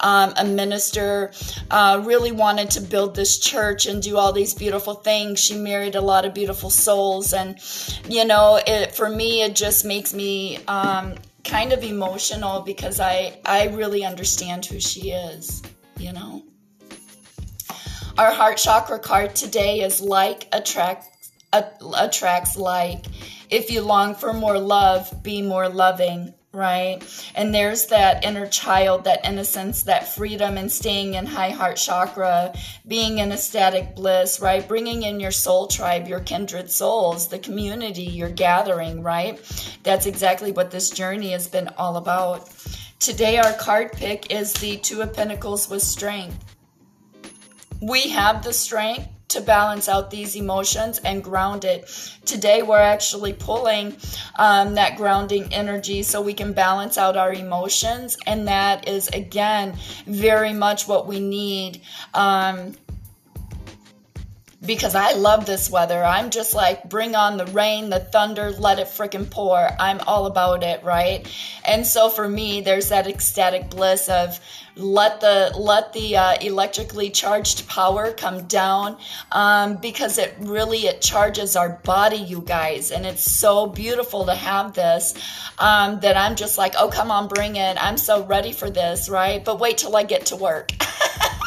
um, 0.00 0.32
a 0.36 0.44
minister, 0.44 1.32
uh, 1.70 2.00
really 2.04 2.30
wanted 2.30 2.70
to 2.70 2.80
build 2.80 3.16
this 3.16 3.38
church 3.38 3.86
and 3.86 4.02
do 4.02 4.16
all 4.16 4.32
these 4.32 4.54
beautiful 4.54 4.94
things. 4.94 5.40
She 5.40 5.56
married 5.56 5.96
a 5.96 6.00
lot 6.00 6.24
of 6.24 6.32
beautiful 6.32 6.70
souls. 6.70 7.32
And, 7.32 7.58
you 8.08 8.24
know, 8.24 8.60
it, 8.64 8.94
for 8.94 9.08
me, 9.08 9.42
it 9.42 9.56
just 9.56 9.84
makes 9.84 10.14
me 10.14 10.58
um, 10.68 11.14
kind 11.42 11.72
of 11.72 11.82
emotional 11.82 12.60
because 12.60 13.00
I, 13.00 13.36
I 13.44 13.68
really 13.68 14.04
understand 14.04 14.64
who 14.64 14.78
she 14.78 15.10
is, 15.10 15.60
you 15.98 16.12
know. 16.12 16.44
Our 18.16 18.30
heart 18.30 18.58
chakra 18.58 19.00
card 19.00 19.34
today 19.34 19.80
is 19.80 20.00
like 20.00 20.46
attract, 20.52 21.08
attracts 21.52 22.56
like. 22.56 23.06
If 23.50 23.72
you 23.72 23.80
long 23.80 24.14
for 24.14 24.32
more 24.32 24.58
love, 24.58 25.24
be 25.24 25.42
more 25.42 25.68
loving 25.68 26.32
right? 26.52 26.98
And 27.36 27.54
there's 27.54 27.86
that 27.86 28.24
inner 28.24 28.46
child, 28.46 29.04
that 29.04 29.24
innocence, 29.24 29.84
that 29.84 30.14
freedom, 30.14 30.56
and 30.56 30.70
staying 30.70 31.14
in 31.14 31.26
high 31.26 31.50
heart 31.50 31.76
chakra, 31.76 32.52
being 32.88 33.18
in 33.18 33.30
ecstatic 33.30 33.94
bliss, 33.94 34.40
right? 34.40 34.66
Bringing 34.66 35.04
in 35.04 35.20
your 35.20 35.30
soul 35.30 35.68
tribe, 35.68 36.08
your 36.08 36.20
kindred 36.20 36.70
souls, 36.70 37.28
the 37.28 37.38
community 37.38 38.02
you're 38.02 38.30
gathering, 38.30 39.02
right? 39.02 39.40
That's 39.84 40.06
exactly 40.06 40.50
what 40.50 40.72
this 40.72 40.90
journey 40.90 41.30
has 41.30 41.46
been 41.46 41.68
all 41.78 41.96
about. 41.96 42.50
Today, 42.98 43.38
our 43.38 43.52
card 43.52 43.92
pick 43.92 44.32
is 44.32 44.52
the 44.54 44.76
Two 44.78 45.02
of 45.02 45.14
Pentacles 45.14 45.70
with 45.70 45.82
strength. 45.82 46.44
We 47.80 48.10
have 48.10 48.42
the 48.42 48.52
strength 48.52 49.08
to 49.30 49.40
balance 49.40 49.88
out 49.88 50.10
these 50.10 50.36
emotions 50.36 50.98
and 51.04 51.24
ground 51.24 51.64
it. 51.64 51.88
Today, 52.24 52.62
we're 52.62 52.78
actually 52.78 53.32
pulling 53.32 53.96
um, 54.38 54.74
that 54.74 54.96
grounding 54.96 55.52
energy 55.52 56.02
so 56.02 56.20
we 56.20 56.34
can 56.34 56.52
balance 56.52 56.98
out 56.98 57.16
our 57.16 57.32
emotions. 57.32 58.16
And 58.26 58.46
that 58.48 58.88
is, 58.88 59.08
again, 59.08 59.76
very 60.06 60.52
much 60.52 60.86
what 60.86 61.06
we 61.06 61.20
need. 61.20 61.80
Um, 62.14 62.74
because 64.64 64.94
I 64.94 65.12
love 65.12 65.46
this 65.46 65.70
weather. 65.70 66.04
I'm 66.04 66.30
just 66.30 66.54
like, 66.54 66.88
bring 66.88 67.14
on 67.14 67.38
the 67.38 67.46
rain, 67.46 67.88
the 67.88 68.00
thunder, 68.00 68.50
let 68.50 68.78
it 68.78 68.88
freaking 68.88 69.28
pour. 69.28 69.68
I'm 69.78 70.00
all 70.06 70.26
about 70.26 70.62
it, 70.62 70.84
right? 70.84 71.26
And 71.64 71.86
so 71.86 72.10
for 72.10 72.28
me, 72.28 72.60
there's 72.60 72.90
that 72.90 73.06
ecstatic 73.06 73.70
bliss 73.70 74.08
of 74.08 74.38
let 74.76 75.20
the 75.20 75.52
let 75.58 75.92
the 75.92 76.16
uh, 76.16 76.34
electrically 76.40 77.10
charged 77.10 77.68
power 77.68 78.12
come 78.12 78.46
down 78.46 78.96
um, 79.32 79.76
because 79.76 80.16
it 80.16 80.34
really 80.40 80.86
it 80.86 81.00
charges 81.00 81.56
our 81.56 81.70
body, 81.84 82.16
you 82.18 82.40
guys, 82.40 82.90
and 82.90 83.04
it's 83.04 83.22
so 83.22 83.66
beautiful 83.66 84.26
to 84.26 84.34
have 84.34 84.74
this. 84.74 85.14
Um, 85.58 86.00
that 86.00 86.16
I'm 86.16 86.36
just 86.36 86.56
like, 86.56 86.74
oh 86.78 86.88
come 86.88 87.10
on, 87.10 87.28
bring 87.28 87.56
it. 87.56 87.76
I'm 87.82 87.98
so 87.98 88.24
ready 88.24 88.52
for 88.52 88.70
this, 88.70 89.08
right? 89.08 89.44
But 89.44 89.58
wait 89.58 89.78
till 89.78 89.96
I 89.96 90.04
get 90.04 90.26
to 90.26 90.36
work. 90.36 90.72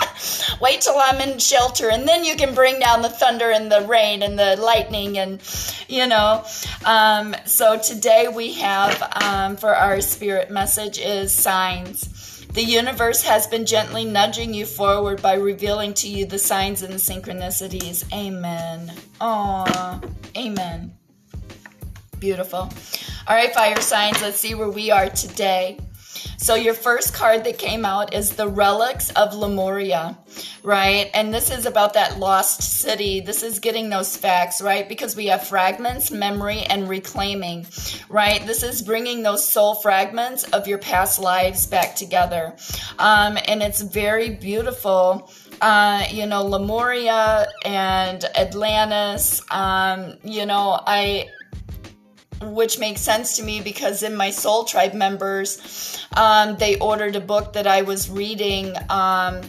Wait 0.60 0.82
till 0.82 0.98
I'm 0.98 1.20
in 1.22 1.40
shelter, 1.40 1.90
and 1.90 2.08
then 2.08 2.24
you 2.24 2.36
can 2.36 2.54
bring 2.54 2.80
down 2.80 3.02
the 3.02 3.10
thunder 3.10 3.52
and 3.52 3.72
the 3.72 3.82
rain 3.82 4.24
and 4.24 4.38
the 4.38 4.56
lightning, 4.58 5.18
and 5.18 5.42
you 5.88 6.08
know. 6.08 6.44
Um, 6.86 7.36
so 7.46 7.78
today 7.78 8.28
we 8.28 8.54
have 8.54 9.02
um, 9.24 9.58
for 9.58 9.76
our 9.76 10.02
spirit 10.02 10.52
message 10.52 11.00
is 11.00 11.34
signs. 11.34 12.24
The 12.54 12.64
universe 12.64 13.24
has 13.24 13.48
been 13.48 13.66
gently 13.66 14.06
nudging 14.06 14.54
you 14.54 14.68
forward 14.68 15.24
by 15.24 15.34
revealing 15.34 15.96
to 15.96 16.08
you 16.08 16.28
the 16.28 16.38
signs 16.38 16.84
and 16.84 16.94
the 16.94 16.98
synchronicities. 16.98 18.04
Amen. 18.14 18.94
Aw, 19.20 20.00
amen. 20.38 20.94
Beautiful. 22.20 22.72
All 23.28 23.36
right, 23.36 23.54
fire 23.54 23.82
signs, 23.82 24.22
let's 24.22 24.40
see 24.40 24.54
where 24.54 24.70
we 24.70 24.92
are 24.92 25.10
today. 25.10 25.80
So 26.38 26.56
your 26.56 26.74
first 26.74 27.14
card 27.14 27.44
that 27.46 27.58
came 27.58 27.86
out 27.86 28.14
is 28.14 28.32
the 28.32 28.48
Relics 28.48 29.10
of 29.12 29.34
Lemuria, 29.34 30.18
right? 30.64 31.10
And 31.14 31.34
this 31.34 31.52
is 31.52 31.66
about 31.66 31.94
that 31.94 32.20
lost 32.20 32.62
city. 32.62 33.20
This 33.20 33.44
is 33.44 33.60
getting 33.60 33.90
those 33.90 34.18
facts, 34.18 34.62
right? 34.62 34.88
Because 34.88 35.16
we 35.16 35.28
have 35.28 35.48
fragments, 35.48 36.12
memory, 36.12 36.62
and 36.62 36.90
reclaiming, 36.90 37.66
right? 38.10 38.46
This 38.46 38.64
is 38.64 38.82
bringing 38.82 39.24
those 39.24 39.48
soul 39.48 39.76
fragments 39.76 40.44
of 40.46 40.68
your 40.68 40.80
past 40.80 41.20
lives 41.20 41.68
back 41.68 41.96
together. 41.96 42.56
Um, 43.00 43.38
and 43.48 43.62
it's 43.62 43.82
very 43.82 44.32
beautiful. 44.32 45.32
Uh, 45.62 46.06
you 46.12 46.26
know, 46.26 46.44
Lemuria 46.44 47.48
and 47.64 48.24
Atlantis. 48.36 49.42
Um, 49.50 50.18
you 50.24 50.46
know, 50.46 50.80
I 50.86 51.30
which 52.44 52.80
makes 52.80 53.02
sense 53.02 53.38
to 53.38 53.44
me 53.44 53.62
because 53.62 54.04
in 54.04 54.16
my 54.16 54.30
Soul 54.30 54.66
Tribe 54.66 54.94
members, 54.94 56.06
um, 56.16 56.58
they 56.58 56.78
ordered 56.80 57.16
a 57.16 57.22
book 57.22 57.54
that 57.54 57.68
I 57.68 57.82
was 57.82 58.10
reading. 58.10 58.76
Um, 58.90 59.42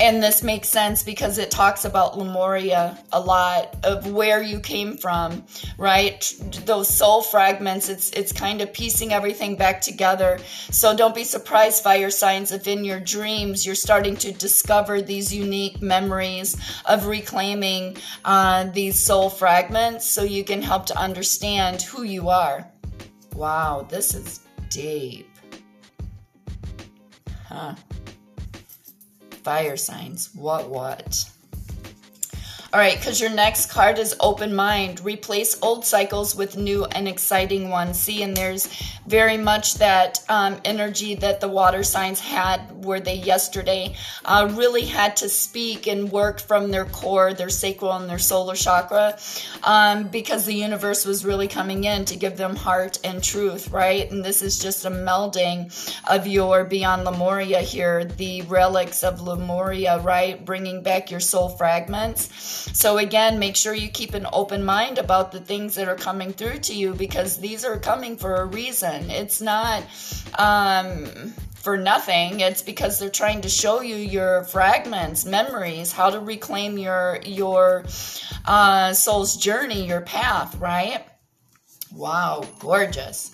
and 0.00 0.22
this 0.22 0.42
makes 0.42 0.68
sense 0.68 1.02
because 1.02 1.38
it 1.38 1.50
talks 1.50 1.84
about 1.84 2.18
Lemuria 2.18 2.98
a 3.12 3.20
lot 3.20 3.76
of 3.84 4.10
where 4.12 4.42
you 4.42 4.60
came 4.60 4.96
from, 4.96 5.44
right? 5.78 6.32
Those 6.64 6.88
soul 6.88 7.22
fragments, 7.22 7.88
it's 7.88 8.10
it's 8.10 8.32
kind 8.32 8.60
of 8.60 8.72
piecing 8.72 9.12
everything 9.12 9.56
back 9.56 9.80
together. 9.80 10.38
So 10.70 10.96
don't 10.96 11.14
be 11.14 11.24
surprised, 11.24 11.82
by 11.82 11.96
your 11.96 12.10
signs, 12.10 12.52
if 12.52 12.66
in 12.66 12.84
your 12.84 13.00
dreams 13.00 13.64
you're 13.64 13.74
starting 13.74 14.16
to 14.16 14.32
discover 14.32 15.00
these 15.00 15.34
unique 15.34 15.80
memories 15.80 16.56
of 16.84 17.06
reclaiming 17.06 17.96
uh, 18.24 18.64
these 18.64 18.98
soul 18.98 19.30
fragments 19.30 20.04
so 20.04 20.22
you 20.22 20.44
can 20.44 20.62
help 20.62 20.86
to 20.86 20.98
understand 20.98 21.82
who 21.82 22.02
you 22.02 22.28
are. 22.28 22.66
Wow, 23.34 23.86
this 23.88 24.14
is 24.14 24.40
deep. 24.70 25.28
Huh 27.46 27.74
fire 29.46 29.76
signs. 29.76 30.30
What, 30.34 30.68
what? 30.68 31.24
All 32.72 32.80
right, 32.80 32.98
because 32.98 33.20
your 33.20 33.30
next 33.30 33.70
card 33.70 33.96
is 33.96 34.16
open 34.18 34.52
mind. 34.52 35.00
Replace 35.04 35.56
old 35.62 35.84
cycles 35.84 36.34
with 36.34 36.56
new 36.56 36.84
and 36.86 37.06
exciting 37.06 37.70
ones. 37.70 37.96
See, 37.96 38.24
and 38.24 38.36
there's 38.36 38.66
very 39.06 39.36
much 39.36 39.74
that 39.74 40.24
um, 40.28 40.60
energy 40.64 41.14
that 41.14 41.40
the 41.40 41.48
water 41.48 41.82
signs 41.82 42.20
had 42.20 42.84
where 42.84 43.00
they 43.00 43.14
yesterday 43.14 43.94
uh, 44.24 44.48
really 44.52 44.84
had 44.84 45.16
to 45.16 45.28
speak 45.28 45.86
and 45.86 46.10
work 46.10 46.40
from 46.40 46.70
their 46.70 46.84
core, 46.86 47.34
their 47.34 47.48
sacral 47.48 47.92
and 47.92 48.08
their 48.08 48.18
solar 48.18 48.54
chakra, 48.54 49.18
um, 49.64 50.08
because 50.08 50.46
the 50.46 50.54
universe 50.54 51.04
was 51.04 51.24
really 51.24 51.48
coming 51.48 51.84
in 51.84 52.04
to 52.04 52.16
give 52.16 52.36
them 52.36 52.56
heart 52.56 52.98
and 53.04 53.22
truth, 53.22 53.70
right? 53.70 54.10
And 54.10 54.24
this 54.24 54.42
is 54.42 54.58
just 54.58 54.84
a 54.84 54.90
melding 54.90 55.72
of 56.08 56.26
your 56.26 56.64
beyond 56.64 57.04
Lemuria 57.04 57.60
here, 57.60 58.04
the 58.04 58.42
relics 58.42 59.02
of 59.02 59.20
Lemuria, 59.20 59.98
right? 60.00 60.44
Bringing 60.44 60.82
back 60.82 61.10
your 61.10 61.20
soul 61.20 61.48
fragments. 61.48 62.28
So 62.78 62.98
again, 62.98 63.38
make 63.38 63.56
sure 63.56 63.74
you 63.74 63.88
keep 63.88 64.14
an 64.14 64.26
open 64.32 64.64
mind 64.64 64.98
about 64.98 65.32
the 65.32 65.40
things 65.40 65.74
that 65.74 65.88
are 65.88 65.96
coming 65.96 66.32
through 66.32 66.58
to 66.58 66.74
you 66.74 66.94
because 66.94 67.38
these 67.38 67.64
are 67.64 67.78
coming 67.78 68.16
for 68.16 68.36
a 68.36 68.44
reason. 68.44 68.95
It's 69.04 69.40
not 69.40 69.82
um, 70.38 71.06
for 71.54 71.76
nothing. 71.76 72.40
It's 72.40 72.62
because 72.62 72.98
they're 72.98 73.10
trying 73.10 73.42
to 73.42 73.48
show 73.48 73.80
you 73.80 73.96
your 73.96 74.44
fragments, 74.44 75.24
memories, 75.24 75.92
how 75.92 76.10
to 76.10 76.20
reclaim 76.20 76.78
your 76.78 77.20
your 77.24 77.84
uh, 78.46 78.92
soul's 78.92 79.36
journey, 79.36 79.86
your 79.86 80.00
path, 80.00 80.56
right? 80.56 81.04
Wow, 81.92 82.44
gorgeous. 82.58 83.30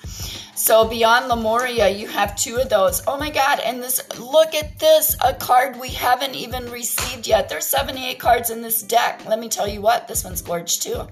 So 0.54 0.86
beyond 0.86 1.26
Lemuria, 1.28 1.88
you 1.88 2.06
have 2.06 2.36
two 2.36 2.58
of 2.58 2.68
those. 2.68 3.02
Oh 3.08 3.18
my 3.18 3.30
God, 3.30 3.58
and 3.58 3.82
this, 3.82 4.00
look 4.20 4.54
at 4.54 4.78
this, 4.78 5.16
a 5.24 5.34
card 5.34 5.80
we 5.80 5.88
haven't 5.88 6.36
even 6.36 6.70
received 6.70 7.26
yet. 7.26 7.48
There's 7.48 7.66
78 7.66 8.20
cards 8.20 8.50
in 8.50 8.62
this 8.62 8.80
deck. 8.82 9.26
Let 9.26 9.40
me 9.40 9.48
tell 9.48 9.66
you 9.66 9.80
what, 9.80 10.06
this 10.06 10.22
one's 10.22 10.42
gorgeous 10.42 10.78
too. 10.78 11.08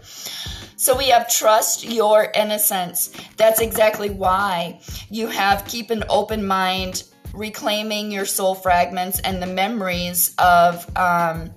So 0.80 0.96
we 0.96 1.10
have 1.10 1.28
trust 1.28 1.84
your 1.84 2.32
innocence. 2.34 3.10
That's 3.36 3.60
exactly 3.60 4.08
why 4.08 4.80
you 5.10 5.26
have 5.26 5.66
keep 5.66 5.90
an 5.90 6.04
open 6.08 6.46
mind, 6.46 7.02
reclaiming 7.34 8.10
your 8.10 8.24
soul 8.24 8.54
fragments 8.54 9.20
and 9.20 9.42
the 9.42 9.46
memories 9.46 10.34
of 10.38 10.86
um, 10.96 11.50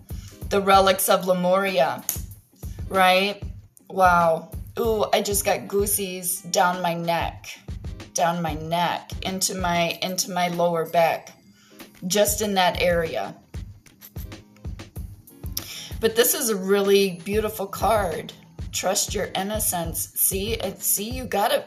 the 0.49 0.59
relics 0.59 1.07
of 1.07 1.25
Lemuria, 1.25 2.03
right? 2.89 3.41
Wow. 3.89 4.51
Ooh, 4.77 5.05
I 5.13 5.21
just 5.21 5.45
got 5.45 5.69
goosies 5.69 6.41
down 6.41 6.81
my 6.81 6.93
neck, 6.93 7.47
down 8.13 8.41
my 8.41 8.55
neck, 8.55 9.09
into 9.21 9.55
my 9.55 9.97
into 10.01 10.31
my 10.31 10.49
lower 10.49 10.85
back, 10.89 11.31
just 12.07 12.41
in 12.41 12.55
that 12.55 12.81
area. 12.81 13.33
But 16.01 16.17
this 16.17 16.33
is 16.33 16.49
a 16.49 16.57
really 16.57 17.21
beautiful 17.23 17.67
card. 17.67 18.33
Trust 18.73 19.13
your 19.13 19.29
innocence. 19.35 20.09
See, 20.15 20.53
it, 20.53 20.81
see, 20.81 21.09
you 21.09 21.25
got 21.25 21.51
it. 21.51 21.65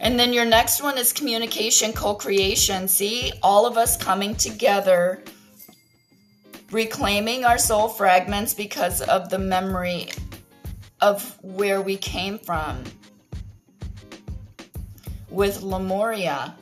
And 0.00 0.18
then 0.18 0.32
your 0.32 0.44
next 0.44 0.82
one 0.82 0.98
is 0.98 1.12
communication, 1.12 1.92
co-creation. 1.92 2.88
See, 2.88 3.32
all 3.42 3.66
of 3.66 3.76
us 3.76 3.96
coming 3.96 4.34
together, 4.34 5.22
reclaiming 6.70 7.44
our 7.44 7.58
soul 7.58 7.88
fragments 7.88 8.54
because 8.54 9.00
of 9.02 9.30
the 9.30 9.38
memory 9.38 10.08
of 11.00 11.38
where 11.42 11.80
we 11.80 11.96
came 11.96 12.38
from 12.38 12.82
with 15.30 15.62
Lemuria, 15.62 16.56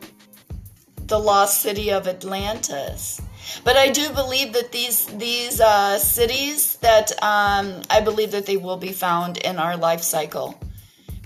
the 1.07 1.19
lost 1.19 1.61
city 1.61 1.91
of 1.91 2.07
Atlantis. 2.07 3.21
But 3.65 3.77
I 3.77 3.89
do 3.91 4.11
believe 4.11 4.53
that 4.53 4.73
these 4.73 5.07
these 5.07 5.61
uh, 5.61 5.99
cities 5.99 6.77
that 6.77 7.13
um, 7.23 7.83
I 7.91 8.01
believe 8.01 8.33
that 8.33 8.47
they 8.47 8.57
will 8.57 8.77
be 8.77 8.93
found 8.93 9.39
in 9.39 9.59
our 9.59 9.77
life 9.77 10.03
cycle, 10.03 10.59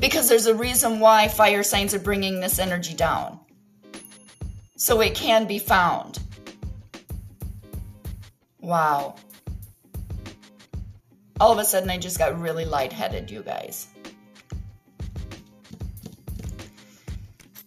because 0.01 0.29
there's 0.29 0.47
a 0.47 0.55
reason 0.55 1.01
why 1.01 1.29
fire 1.29 1.63
signs 1.63 1.95
are 1.95 2.01
bringing 2.01 2.41
this 2.41 2.59
energy 2.59 2.95
down, 2.95 3.41
so 4.77 5.01
it 5.01 5.15
can 5.15 5.47
be 5.47 5.59
found. 5.59 6.19
Wow 8.59 9.17
all 11.41 11.53
of 11.53 11.59
a 11.59 11.65
sudden 11.65 11.89
I 11.89 11.97
just 11.97 12.19
got 12.19 12.39
really 12.39 12.67
lightheaded, 12.67 13.31
you 13.31 13.43
guys. 13.43 13.89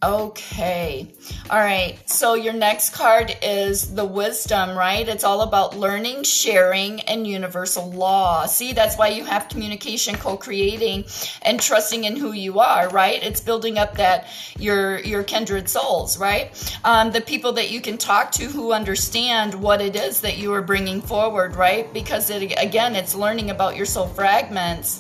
Okay. 0.04 1.08
All 1.50 1.60
right. 1.60 1.98
So 2.10 2.34
your 2.34 2.52
next 2.52 2.90
card 2.94 3.38
is 3.42 3.96
the 3.96 4.04
wisdom, 4.04 4.78
right? 4.78 5.08
It's 5.08 5.24
all 5.24 5.42
about 5.42 5.78
learning, 5.78 6.24
sharing, 6.24 7.00
and 7.02 7.26
universal 7.26 7.90
law. 7.90 8.46
See, 8.46 8.74
that's 8.74 8.98
why 8.98 9.10
you 9.10 9.24
have 9.24 9.48
communication, 9.48 10.16
co-creating, 10.16 11.06
and 11.44 11.58
trusting 11.58 12.04
in 12.04 12.18
who 12.18 12.34
you 12.34 12.60
are, 12.60 12.90
right? 12.90 13.24
It's 13.24 13.40
building 13.40 13.78
up 13.78 13.96
that 13.96 14.28
your 14.60 15.00
your 15.00 15.24
kindred 15.24 15.70
souls, 15.70 16.18
right? 16.18 16.52
Um, 16.84 17.12
the 17.14 17.22
people 17.22 17.54
that 17.54 17.72
you 17.72 17.80
can 17.80 17.98
talk 17.98 18.34
to 18.34 18.44
who 18.44 18.74
understand 18.74 19.54
what 19.56 19.80
it 19.80 19.96
is 19.96 20.20
that 20.20 20.38
you 20.38 20.52
are 20.54 20.62
bringing 20.62 21.02
forward, 21.02 21.56
right? 21.56 21.92
Because 21.94 22.30
it 22.30 22.54
again, 22.62 22.98
it's 22.98 23.16
learning 23.16 23.52
about 23.52 23.78
your 23.78 23.86
soul 23.86 24.08
fragments. 24.08 25.00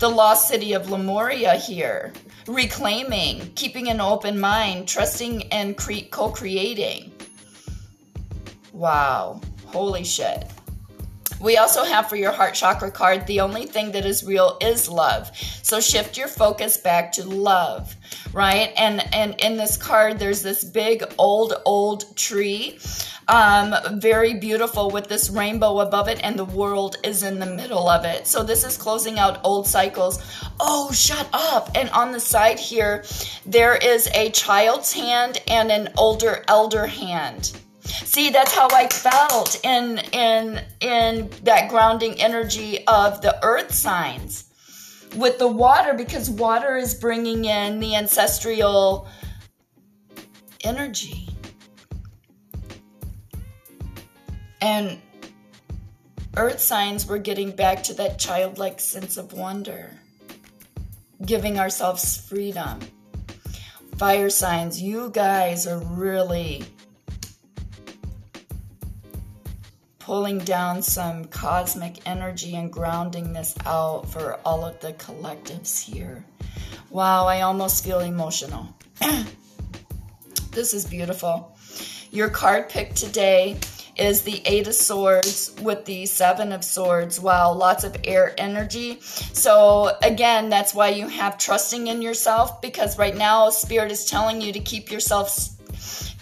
The 0.00 0.08
lost 0.08 0.48
city 0.48 0.72
of 0.72 0.90
Lemuria 0.90 1.54
here 1.54 2.12
reclaiming, 2.48 3.52
keeping 3.54 3.88
an 3.88 4.00
open 4.00 4.40
mind, 4.40 4.88
trusting 4.88 5.44
and 5.52 5.76
cre- 5.76 6.08
co 6.10 6.30
creating. 6.30 7.12
Wow, 8.72 9.40
holy 9.66 10.04
shit. 10.04 10.46
We 11.40 11.56
also 11.56 11.84
have 11.84 12.08
for 12.08 12.16
your 12.16 12.32
heart 12.32 12.54
chakra 12.54 12.90
card, 12.90 13.26
the 13.26 13.40
only 13.40 13.66
thing 13.66 13.92
that 13.92 14.04
is 14.04 14.24
real 14.24 14.58
is 14.60 14.88
love. 14.88 15.30
So 15.62 15.80
shift 15.80 16.16
your 16.16 16.28
focus 16.28 16.76
back 16.76 17.12
to 17.12 17.24
love, 17.24 17.94
right? 18.32 18.72
And 18.76 19.02
and 19.14 19.34
in 19.40 19.56
this 19.56 19.76
card, 19.76 20.18
there's 20.18 20.42
this 20.42 20.64
big 20.64 21.04
old 21.18 21.54
old 21.64 22.16
tree 22.16 22.78
um, 23.28 23.74
very 24.00 24.34
beautiful 24.34 24.90
with 24.90 25.08
this 25.08 25.28
rainbow 25.28 25.80
above 25.80 26.08
it, 26.08 26.18
and 26.22 26.38
the 26.38 26.46
world 26.46 26.96
is 27.04 27.22
in 27.22 27.38
the 27.38 27.46
middle 27.46 27.88
of 27.88 28.04
it. 28.04 28.26
So 28.26 28.42
this 28.42 28.64
is 28.64 28.76
closing 28.76 29.18
out 29.18 29.40
old 29.44 29.66
cycles. 29.66 30.22
Oh, 30.58 30.90
shut 30.92 31.28
up! 31.32 31.70
And 31.74 31.90
on 31.90 32.12
the 32.12 32.20
side 32.20 32.58
here, 32.58 33.04
there 33.44 33.76
is 33.76 34.08
a 34.14 34.30
child's 34.30 34.92
hand 34.92 35.42
and 35.46 35.70
an 35.70 35.92
older 35.98 36.42
elder 36.48 36.86
hand. 36.86 37.52
See, 37.88 38.30
that's 38.30 38.54
how 38.54 38.68
I 38.70 38.86
felt 38.88 39.60
in 39.64 39.98
in 40.12 40.60
in 40.80 41.30
that 41.44 41.68
grounding 41.68 42.20
energy 42.20 42.86
of 42.86 43.22
the 43.22 43.38
earth 43.42 43.72
signs 43.72 44.44
with 45.16 45.38
the 45.38 45.48
water 45.48 45.94
because 45.94 46.30
water 46.30 46.76
is 46.76 46.94
bringing 46.94 47.44
in 47.46 47.80
the 47.80 47.96
ancestral 47.96 49.08
energy. 50.64 51.28
And 54.60 55.00
earth 56.36 56.60
signs 56.60 57.06
were 57.06 57.18
getting 57.18 57.52
back 57.52 57.82
to 57.84 57.94
that 57.94 58.18
childlike 58.18 58.80
sense 58.80 59.16
of 59.16 59.32
wonder, 59.32 59.92
giving 61.24 61.58
ourselves 61.58 62.16
freedom. 62.28 62.80
Fire 63.96 64.30
signs, 64.30 64.80
you 64.80 65.10
guys 65.10 65.66
are 65.66 65.78
really 65.78 66.64
pulling 70.08 70.38
down 70.38 70.80
some 70.80 71.22
cosmic 71.26 71.98
energy 72.06 72.56
and 72.56 72.72
grounding 72.72 73.34
this 73.34 73.54
out 73.66 74.08
for 74.08 74.40
all 74.42 74.64
of 74.64 74.80
the 74.80 74.90
collectives 74.94 75.82
here. 75.82 76.24
Wow, 76.88 77.26
I 77.26 77.42
almost 77.42 77.84
feel 77.84 78.00
emotional. 78.00 78.74
this 80.50 80.72
is 80.72 80.86
beautiful. 80.86 81.54
Your 82.10 82.30
card 82.30 82.70
pick 82.70 82.94
today 82.94 83.58
is 83.96 84.22
the 84.22 84.40
Eight 84.46 84.66
of 84.66 84.74
Swords 84.74 85.54
with 85.60 85.84
the 85.84 86.06
Seven 86.06 86.52
of 86.52 86.64
Swords. 86.64 87.20
Wow, 87.20 87.52
lots 87.52 87.84
of 87.84 87.94
air 88.04 88.34
energy. 88.38 89.00
So, 89.02 89.94
again, 90.02 90.48
that's 90.48 90.72
why 90.72 90.88
you 90.88 91.08
have 91.08 91.36
trusting 91.36 91.86
in 91.86 92.00
yourself 92.00 92.62
because 92.62 92.96
right 92.96 93.14
now, 93.14 93.50
Spirit 93.50 93.92
is 93.92 94.06
telling 94.06 94.40
you 94.40 94.54
to 94.54 94.60
keep 94.60 94.90
yourself 94.90 95.57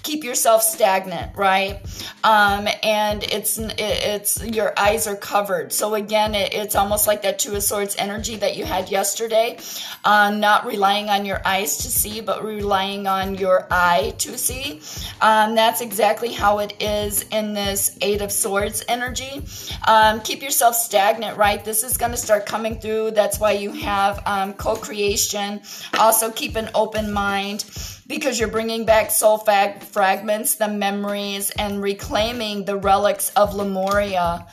keep 0.07 0.23
yourself 0.23 0.63
stagnant, 0.63 1.37
right? 1.37 1.81
Um, 2.23 2.69
and 2.85 3.25
it's 3.25 3.59
it's 3.59 4.43
your 4.45 4.73
eyes 4.79 5.09
are 5.09 5.17
covered. 5.17 5.73
So 5.73 5.97
again, 5.97 6.35
it, 6.37 6.55
it's 6.55 6.77
almost 6.77 7.09
like 7.09 7.23
that 7.23 7.41
Two 7.41 7.57
of 7.57 7.63
Swords 7.65 7.97
energy 7.99 8.37
that 8.37 8.57
you 8.57 8.65
had 8.65 8.89
yesterday. 8.89 9.59
Um, 10.05 10.39
not 10.39 10.65
relying 10.65 11.09
on 11.11 11.25
your 11.25 11.43
eyes 11.45 11.79
to 11.79 11.89
see, 11.89 12.21
but 12.21 12.45
relying 12.45 13.09
on 13.09 13.35
your 13.35 13.67
eye 13.71 14.15
to 14.19 14.39
see. 14.39 14.81
Um, 15.21 15.57
that's 15.57 15.81
exactly 15.81 16.33
how 16.33 16.61
it 16.61 16.75
is 16.81 17.23
in 17.33 17.53
this 17.53 17.99
Eight 18.01 18.23
of 18.23 18.31
Swords 18.31 18.85
energy. 18.89 19.43
Um, 19.89 20.21
keep 20.21 20.41
yourself 20.41 20.77
stagnant, 20.77 21.37
right? 21.37 21.65
This 21.65 21.83
is 21.83 21.97
going 21.97 22.13
to 22.13 22.17
start 22.17 22.47
coming 22.47 22.79
through. 22.79 23.11
That's 23.11 23.41
why 23.41 23.53
you 23.53 23.73
have 23.73 24.23
um, 24.25 24.55
co-creation. 24.55 25.63
Also, 25.99 26.31
keep 26.31 26.55
an 26.55 26.71
open 26.77 27.13
mind 27.13 27.65
because 28.07 28.39
you're 28.39 28.49
bringing 28.49 28.85
back 28.85 29.11
soul 29.11 29.39
fag- 29.39 29.83
fragments, 29.83 30.57
the 30.57 30.69
memories, 30.69 31.51
and 31.51 31.83
reclaiming 31.83 32.65
the 32.65 32.77
relics 32.77 33.31
of 33.31 33.55
Lemuria. 33.55 34.47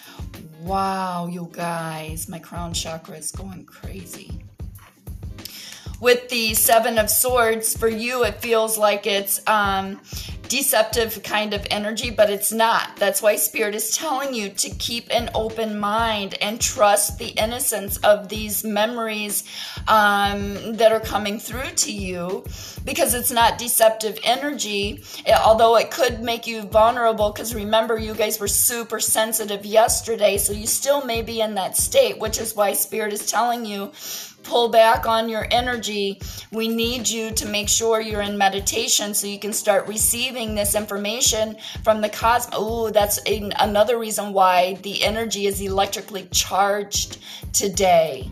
Wow, 0.62 1.28
you 1.28 1.50
guys, 1.52 2.30
my 2.30 2.40
crown 2.40 2.74
chakra 2.74 3.18
is 3.18 3.32
going 3.32 3.66
crazy. 3.66 4.44
With 6.00 6.30
the 6.30 6.54
Seven 6.54 6.98
of 6.98 7.10
Swords, 7.10 7.78
for 7.78 7.88
you, 7.88 8.24
it 8.24 8.42
feels 8.42 8.78
like 8.78 9.08
it's 9.08 9.46
um, 9.48 10.02
deceptive 10.54 11.24
kind 11.24 11.52
of 11.52 11.66
energy, 11.72 12.12
but 12.12 12.30
it's 12.30 12.52
not. 12.52 12.96
That's 12.98 13.24
why 13.24 13.38
Spirit 13.38 13.74
is 13.74 13.90
telling 13.90 14.36
you 14.36 14.50
to 14.50 14.70
keep 14.70 15.08
an 15.10 15.32
open 15.34 15.80
mind 15.80 16.36
and 16.44 16.62
trust 16.62 17.18
the 17.18 17.30
innocence 17.30 17.98
of 17.98 18.30
these 18.30 18.64
memories 18.64 19.46
um, 19.88 20.76
that 20.76 20.92
are 20.92 21.00
coming 21.00 21.40
through 21.40 21.72
to 21.78 21.92
you 21.92 22.46
because 22.86 23.16
it's 23.16 23.32
not 23.32 23.58
deceptive 23.58 24.20
energy, 24.24 25.04
although 25.44 25.76
it 25.76 25.90
could 25.90 26.22
make 26.22 26.46
you 26.46 26.62
vulnerable. 26.62 27.32
Because 27.32 27.56
remember, 27.56 27.98
you 27.98 28.14
guys 28.14 28.40
were 28.40 28.48
super 28.48 29.00
sensitive 29.00 29.66
yesterday, 29.66 30.38
so 30.38 30.54
you 30.54 30.68
still 30.68 31.04
may 31.04 31.24
be 31.24 31.42
in 31.42 31.56
that 31.56 31.76
state, 31.78 32.20
which 32.20 32.40
is 32.40 32.56
why 32.56 32.74
Spirit 32.74 33.12
is 33.12 33.26
telling 33.26 33.66
you 33.66 33.92
pull 34.44 34.70
back 34.70 35.08
on 35.08 35.30
your 35.30 35.48
energy. 35.52 36.20
We 36.52 36.68
need 36.68 37.08
you 37.08 37.32
to 37.32 37.48
make 37.48 37.70
sure 37.70 38.02
you're 38.02 38.22
in 38.22 38.38
meditation 38.38 39.14
so 39.14 39.28
you 39.28 39.40
can 39.40 39.54
start 39.54 39.88
receiving 39.88 40.56
this 40.56 40.76
information 40.76 41.58
from 41.84 42.02
the 42.02 42.10
cosmos. 42.10 42.54
Oh, 42.58 42.90
that's 42.90 43.20
a, 43.26 43.50
another 43.60 43.98
reason 43.98 44.34
why 44.34 44.76
the 44.84 45.04
energy 45.04 45.48
is 45.48 45.62
electrically 45.62 46.28
charged 46.32 47.20
today. 47.54 48.32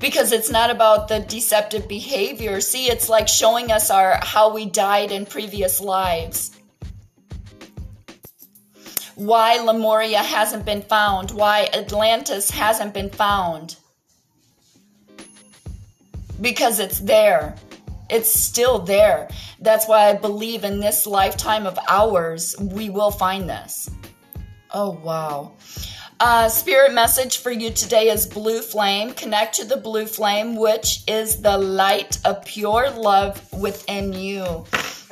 Because 0.00 0.32
it's 0.32 0.50
not 0.50 0.70
about 0.70 1.08
the 1.08 1.20
deceptive 1.20 1.88
behavior. 1.88 2.60
See, 2.60 2.90
it's 2.90 3.08
like 3.08 3.28
showing 3.28 3.72
us 3.72 3.90
our 3.90 4.18
how 4.22 4.52
we 4.52 4.66
died 4.66 5.12
in 5.12 5.24
previous 5.24 5.80
lives 5.80 6.53
why 9.16 9.56
Lemuria 9.56 10.18
hasn't 10.22 10.64
been 10.64 10.82
found, 10.82 11.30
why 11.30 11.68
Atlantis 11.72 12.50
hasn't 12.50 12.94
been 12.94 13.10
found. 13.10 13.76
Because 16.40 16.80
it's 16.80 17.00
there. 17.00 17.54
It's 18.10 18.30
still 18.30 18.80
there. 18.80 19.28
That's 19.60 19.88
why 19.88 20.08
I 20.08 20.14
believe 20.14 20.64
in 20.64 20.80
this 20.80 21.06
lifetime 21.06 21.66
of 21.66 21.78
ours, 21.88 22.54
we 22.60 22.90
will 22.90 23.10
find 23.10 23.48
this. 23.48 23.90
Oh, 24.72 24.90
wow. 25.02 25.52
Uh, 26.20 26.48
spirit 26.48 26.92
message 26.92 27.38
for 27.38 27.50
you 27.50 27.70
today 27.70 28.08
is 28.08 28.26
blue 28.26 28.60
flame. 28.60 29.12
Connect 29.14 29.54
to 29.56 29.64
the 29.64 29.76
blue 29.76 30.06
flame, 30.06 30.56
which 30.56 31.02
is 31.08 31.40
the 31.40 31.56
light 31.56 32.18
of 32.24 32.44
pure 32.44 32.90
love 32.90 33.52
within 33.52 34.12
you. 34.12 34.64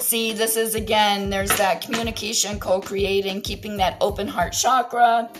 See, 0.02 0.32
this 0.32 0.56
is 0.56 0.74
again, 0.74 1.30
there's 1.30 1.56
that 1.56 1.80
communication, 1.80 2.58
co 2.58 2.80
creating, 2.80 3.40
keeping 3.42 3.76
that 3.78 3.96
open 4.00 4.26
heart 4.28 4.52
chakra 4.52 5.30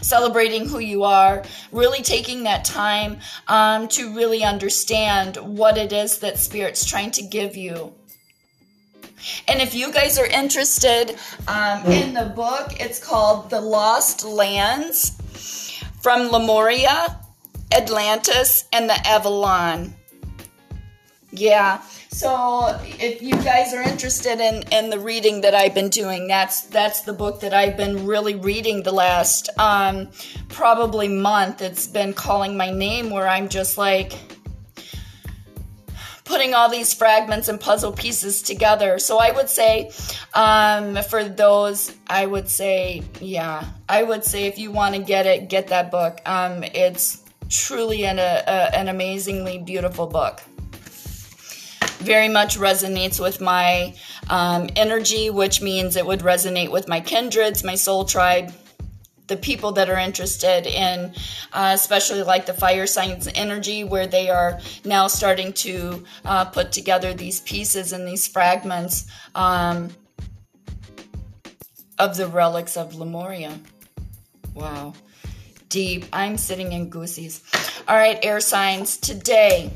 celebrating 0.00 0.68
who 0.68 0.78
you 0.78 1.02
are, 1.02 1.42
really 1.72 2.02
taking 2.02 2.44
that 2.44 2.64
time 2.64 3.18
um, 3.48 3.88
to 3.88 4.14
really 4.14 4.44
understand 4.44 5.36
what 5.36 5.76
it 5.76 5.92
is 5.92 6.20
that 6.20 6.38
Spirit's 6.38 6.84
trying 6.84 7.10
to 7.10 7.22
give 7.22 7.56
you. 7.56 7.92
And 9.48 9.60
if 9.60 9.74
you 9.74 9.92
guys 9.92 10.18
are 10.18 10.26
interested 10.26 11.16
um, 11.48 11.84
in 11.86 12.14
the 12.14 12.32
book, 12.36 12.80
it's 12.80 13.04
called 13.04 13.50
The 13.50 13.60
Lost 13.60 14.24
Lands 14.24 15.82
from 16.00 16.30
Lemuria, 16.30 17.18
Atlantis, 17.72 18.64
and 18.72 18.88
the 18.88 19.06
Avalon. 19.06 19.97
Yeah. 21.30 21.82
So 22.10 22.80
if 22.84 23.20
you 23.20 23.34
guys 23.34 23.74
are 23.74 23.82
interested 23.82 24.40
in, 24.40 24.62
in 24.72 24.88
the 24.88 24.98
reading 24.98 25.42
that 25.42 25.54
I've 25.54 25.74
been 25.74 25.90
doing, 25.90 26.26
that's 26.26 26.62
that's 26.62 27.02
the 27.02 27.12
book 27.12 27.40
that 27.40 27.52
I've 27.52 27.76
been 27.76 28.06
really 28.06 28.34
reading 28.34 28.82
the 28.82 28.92
last 28.92 29.50
um, 29.58 30.08
probably 30.48 31.08
month. 31.08 31.60
It's 31.60 31.86
been 31.86 32.14
calling 32.14 32.56
my 32.56 32.70
name 32.70 33.10
where 33.10 33.28
I'm 33.28 33.50
just 33.50 33.76
like 33.76 34.14
putting 36.24 36.54
all 36.54 36.70
these 36.70 36.94
fragments 36.94 37.48
and 37.48 37.60
puzzle 37.60 37.92
pieces 37.92 38.42
together. 38.42 38.98
So 38.98 39.18
I 39.18 39.30
would 39.30 39.48
say, 39.48 39.90
um, 40.34 40.96
for 41.08 41.24
those, 41.24 41.94
I 42.06 42.26
would 42.26 42.48
say, 42.48 43.02
yeah, 43.20 43.64
I 43.88 44.02
would 44.02 44.24
say 44.24 44.44
if 44.44 44.58
you 44.58 44.70
want 44.70 44.94
to 44.94 45.02
get 45.02 45.26
it, 45.26 45.48
get 45.48 45.68
that 45.68 45.90
book. 45.90 46.20
Um, 46.26 46.64
it's 46.64 47.22
truly 47.48 48.04
an, 48.04 48.18
a, 48.18 48.42
a, 48.46 48.76
an 48.76 48.88
amazingly 48.88 49.58
beautiful 49.58 50.06
book. 50.06 50.42
Very 51.98 52.28
much 52.28 52.58
resonates 52.58 53.20
with 53.20 53.40
my 53.40 53.94
um, 54.30 54.68
energy, 54.76 55.30
which 55.30 55.60
means 55.60 55.96
it 55.96 56.06
would 56.06 56.20
resonate 56.20 56.70
with 56.70 56.88
my 56.88 57.00
kindreds, 57.00 57.64
my 57.64 57.74
soul 57.74 58.04
tribe, 58.04 58.52
the 59.26 59.36
people 59.36 59.72
that 59.72 59.90
are 59.90 59.98
interested 59.98 60.66
in, 60.66 61.12
uh, 61.52 61.72
especially 61.74 62.22
like 62.22 62.46
the 62.46 62.54
fire 62.54 62.86
signs 62.86 63.28
energy, 63.34 63.84
where 63.84 64.06
they 64.06 64.30
are 64.30 64.58
now 64.84 65.06
starting 65.06 65.52
to 65.52 66.04
uh, 66.24 66.44
put 66.46 66.72
together 66.72 67.12
these 67.12 67.40
pieces 67.40 67.92
and 67.92 68.08
these 68.08 68.26
fragments 68.26 69.06
um, 69.34 69.90
of 71.98 72.16
the 72.16 72.26
relics 72.26 72.76
of 72.76 72.94
Lemuria. 72.94 73.58
Wow. 74.54 74.94
Deep. 75.68 76.06
I'm 76.12 76.38
sitting 76.38 76.72
in 76.72 76.88
goosies. 76.88 77.42
All 77.86 77.96
right, 77.96 78.18
air 78.22 78.40
signs. 78.40 78.96
Today, 78.96 79.70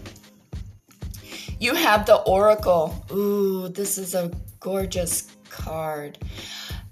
you 1.62 1.76
have 1.76 2.06
the 2.06 2.16
Oracle. 2.16 3.04
Ooh, 3.12 3.68
this 3.68 3.96
is 3.96 4.16
a 4.16 4.32
gorgeous 4.58 5.28
card. 5.48 6.18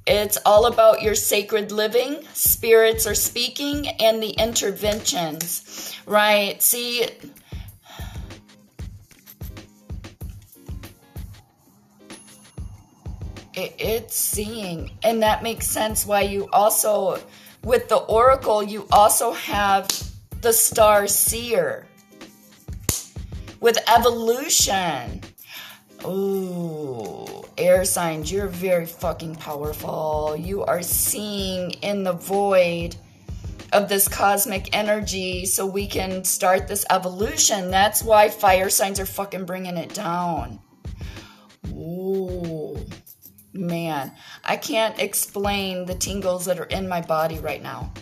It's 0.07 0.39
all 0.47 0.67
about 0.67 1.03
your 1.03 1.17
sacred 1.17 1.73
living, 1.73 2.25
spirits 2.35 3.05
are 3.05 3.17
speaking, 3.17 3.89
and 3.89 4.23
the 4.23 4.31
interventions, 4.31 5.93
right? 6.07 6.63
See, 6.63 7.09
it's 13.55 14.17
seeing, 14.17 14.93
and 15.03 15.21
that 15.25 15.43
makes 15.43 15.67
sense 15.67 16.07
why 16.07 16.21
you 16.23 16.49
also, 16.53 17.21
with 17.65 17.89
the 17.89 17.97
oracle, 17.97 18.63
you 18.63 18.87
also 18.93 19.33
have 19.33 19.89
the 20.43 20.53
star 20.53 21.09
seer 21.09 21.87
with 23.61 23.79
evolution. 23.95 25.21
Ooh, 26.05 27.45
air 27.59 27.85
signs, 27.85 28.33
you're 28.33 28.49
very 28.49 28.87
fucking 28.87 29.37
powerful. 29.37 30.35
You 30.39 30.65
are 30.65 30.83
seeing 30.83 31.73
in 31.83 32.05
the 32.05 32.15
void 32.15 32.97
of 33.73 33.89
this 33.89 34.09
cosmic 34.09 34.75
energy 34.75 35.45
so 35.45 35.67
we 35.67 35.87
can 35.87 36.25
start 36.25 36.67
this 36.67 36.87
evolution. 36.91 37.71
That's 37.71 38.03
why 38.03 38.31
fire 38.31 38.71
signs 38.71 38.99
are 38.99 39.07
fucking 39.07 39.45
bringing 39.45 39.77
it 39.77 39.93
down. 39.95 40.59
Ooh, 41.69 42.79
man, 43.53 44.13
I 44.43 44.57
can't 44.57 44.99
explain 44.99 45.85
the 45.85 45.95
tingles 45.95 46.47
that 46.47 46.59
are 46.59 46.65
in 46.65 46.89
my 46.89 47.03
body 47.03 47.39
right 47.39 47.63
now. 47.63 47.93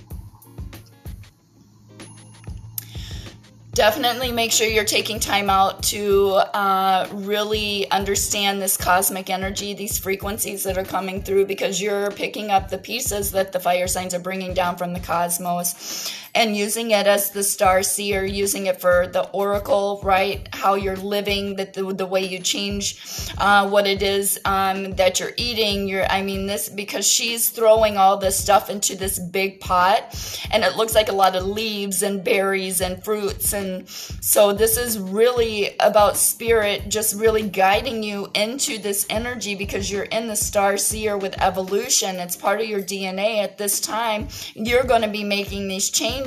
Definitely 3.78 4.32
make 4.32 4.50
sure 4.50 4.66
you're 4.66 4.84
taking 4.84 5.20
time 5.20 5.48
out 5.48 5.84
to 5.84 6.30
uh, 6.52 7.06
really 7.12 7.88
understand 7.92 8.60
this 8.60 8.76
cosmic 8.76 9.30
energy, 9.30 9.72
these 9.72 9.96
frequencies 9.96 10.64
that 10.64 10.76
are 10.76 10.84
coming 10.84 11.22
through, 11.22 11.46
because 11.46 11.80
you're 11.80 12.10
picking 12.10 12.50
up 12.50 12.68
the 12.68 12.78
pieces 12.78 13.30
that 13.30 13.52
the 13.52 13.60
fire 13.60 13.86
signs 13.86 14.12
are 14.14 14.18
bringing 14.18 14.52
down 14.52 14.76
from 14.76 14.92
the 14.92 14.98
cosmos 14.98 16.12
and 16.34 16.56
using 16.56 16.90
it 16.90 17.06
as 17.06 17.30
the 17.30 17.42
star 17.42 17.82
seer, 17.82 18.24
using 18.24 18.66
it 18.66 18.80
for 18.80 19.06
the 19.06 19.28
oracle, 19.30 20.00
right? 20.02 20.48
How 20.52 20.74
you're 20.74 20.96
living, 20.96 21.56
that 21.56 21.74
the, 21.74 21.92
the 21.92 22.06
way 22.06 22.24
you 22.24 22.38
change 22.38 22.98
uh, 23.38 23.68
what 23.68 23.86
it 23.86 24.02
is 24.02 24.40
um, 24.44 24.92
that 24.96 25.20
you're 25.20 25.32
eating. 25.36 25.88
You're, 25.88 26.06
I 26.06 26.22
mean, 26.22 26.46
this 26.46 26.68
because 26.68 27.06
she's 27.06 27.50
throwing 27.50 27.96
all 27.96 28.16
this 28.16 28.38
stuff 28.38 28.70
into 28.70 28.96
this 28.96 29.18
big 29.18 29.60
pot, 29.60 30.14
and 30.50 30.64
it 30.64 30.76
looks 30.76 30.94
like 30.94 31.08
a 31.08 31.12
lot 31.12 31.36
of 31.36 31.46
leaves 31.46 32.02
and 32.02 32.22
berries 32.22 32.80
and 32.80 33.02
fruits 33.02 33.52
and 33.52 33.88
so 33.88 34.52
this 34.52 34.76
is 34.76 34.98
really 34.98 35.76
about 35.80 36.16
spirit 36.16 36.88
just 36.88 37.14
really 37.18 37.48
guiding 37.48 38.02
you 38.02 38.28
into 38.34 38.78
this 38.78 39.06
energy 39.10 39.54
because 39.54 39.90
you're 39.90 40.04
in 40.04 40.26
the 40.26 40.36
star 40.36 40.76
seer 40.76 41.16
with 41.16 41.40
evolution. 41.40 42.16
It's 42.16 42.36
part 42.36 42.60
of 42.60 42.66
your 42.66 42.82
DNA 42.82 43.42
at 43.42 43.58
this 43.58 43.80
time. 43.80 44.28
You're 44.54 44.84
going 44.84 45.02
to 45.02 45.08
be 45.08 45.24
making 45.24 45.68
these 45.68 45.90
changes 45.90 46.17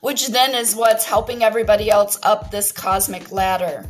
which 0.00 0.28
then 0.28 0.54
is 0.54 0.74
what's 0.74 1.04
helping 1.04 1.42
everybody 1.42 1.90
else 1.90 2.18
up 2.22 2.50
this 2.50 2.72
cosmic 2.72 3.30
ladder 3.32 3.84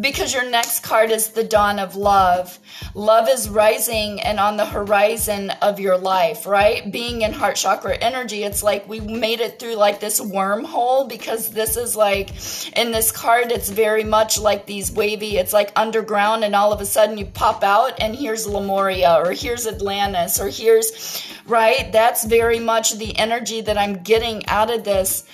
because 0.00 0.32
your 0.32 0.48
next 0.48 0.80
card 0.80 1.10
is 1.10 1.28
the 1.28 1.44
dawn 1.44 1.78
of 1.78 1.96
love. 1.96 2.58
Love 2.94 3.28
is 3.28 3.48
rising 3.48 4.20
and 4.20 4.40
on 4.40 4.56
the 4.56 4.64
horizon 4.64 5.50
of 5.62 5.78
your 5.78 5.98
life, 5.98 6.46
right? 6.46 6.90
Being 6.90 7.22
in 7.22 7.32
heart 7.32 7.56
chakra 7.56 7.96
energy, 7.96 8.42
it's 8.42 8.62
like 8.62 8.88
we 8.88 9.00
made 9.00 9.40
it 9.40 9.58
through 9.58 9.74
like 9.74 10.00
this 10.00 10.20
wormhole 10.20 11.08
because 11.08 11.50
this 11.50 11.76
is 11.76 11.94
like 11.94 12.30
in 12.76 12.90
this 12.90 13.12
card, 13.12 13.52
it's 13.52 13.68
very 13.68 14.04
much 14.04 14.40
like 14.40 14.66
these 14.66 14.90
wavy, 14.90 15.36
it's 15.36 15.52
like 15.52 15.72
underground, 15.76 16.44
and 16.44 16.54
all 16.54 16.72
of 16.72 16.80
a 16.80 16.86
sudden 16.86 17.18
you 17.18 17.26
pop 17.26 17.62
out 17.62 18.00
and 18.00 18.16
here's 18.16 18.46
Lemuria 18.46 19.16
or 19.16 19.32
here's 19.32 19.66
Atlantis 19.66 20.40
or 20.40 20.48
here's, 20.48 21.22
right? 21.46 21.92
That's 21.92 22.24
very 22.24 22.58
much 22.58 22.94
the 22.94 23.16
energy 23.18 23.60
that 23.60 23.76
I'm 23.76 24.02
getting 24.02 24.46
out 24.46 24.72
of 24.72 24.84
this 24.84 25.24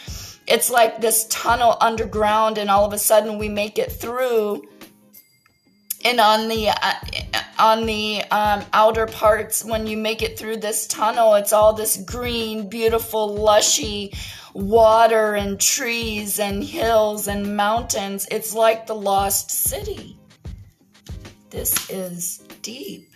it's 0.48 0.70
like 0.70 1.00
this 1.00 1.26
tunnel 1.28 1.76
underground 1.80 2.58
and 2.58 2.70
all 2.70 2.84
of 2.84 2.92
a 2.92 2.98
sudden 2.98 3.38
we 3.38 3.48
make 3.48 3.78
it 3.78 3.92
through. 3.92 4.66
And 6.04 6.20
on 6.20 6.48
the 6.48 6.68
uh, 6.68 6.94
on 7.58 7.86
the 7.86 8.22
um, 8.30 8.64
outer 8.72 9.06
parts 9.06 9.64
when 9.64 9.86
you 9.86 9.96
make 9.96 10.22
it 10.22 10.38
through 10.38 10.58
this 10.58 10.86
tunnel 10.86 11.34
it's 11.34 11.52
all 11.52 11.72
this 11.72 11.96
green 11.96 12.68
beautiful 12.68 13.34
lushy 13.34 14.12
water 14.54 15.34
and 15.34 15.60
trees 15.60 16.38
and 16.38 16.62
hills 16.64 17.28
and 17.28 17.56
mountains. 17.56 18.26
It's 18.30 18.54
like 18.54 18.86
the 18.86 18.94
lost 18.94 19.50
city. 19.50 20.18
This 21.50 21.90
is 21.90 22.38
deep 22.62 23.07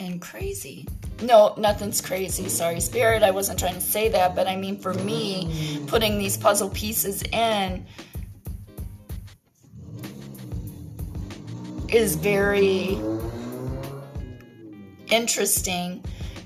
and 0.00 0.20
crazy 0.20 0.86
no, 1.22 1.54
nothing's 1.56 2.00
crazy. 2.00 2.48
Sorry, 2.48 2.80
Spirit. 2.80 3.22
I 3.22 3.30
wasn't 3.30 3.58
trying 3.58 3.74
to 3.74 3.80
say 3.80 4.08
that, 4.10 4.34
but 4.34 4.46
I 4.46 4.56
mean, 4.56 4.78
for 4.78 4.94
me, 4.94 5.80
putting 5.86 6.18
these 6.18 6.36
puzzle 6.36 6.70
pieces 6.70 7.22
in 7.22 7.86
is 11.88 12.16
very 12.16 12.98
interesting 15.08 16.04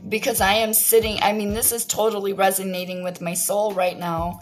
because 0.08 0.40
I 0.40 0.54
am 0.54 0.72
sitting, 0.72 1.18
I 1.22 1.32
mean, 1.32 1.54
this 1.54 1.72
is 1.72 1.84
totally 1.84 2.32
resonating 2.32 3.02
with 3.02 3.20
my 3.20 3.34
soul 3.34 3.72
right 3.72 3.98
now. 3.98 4.40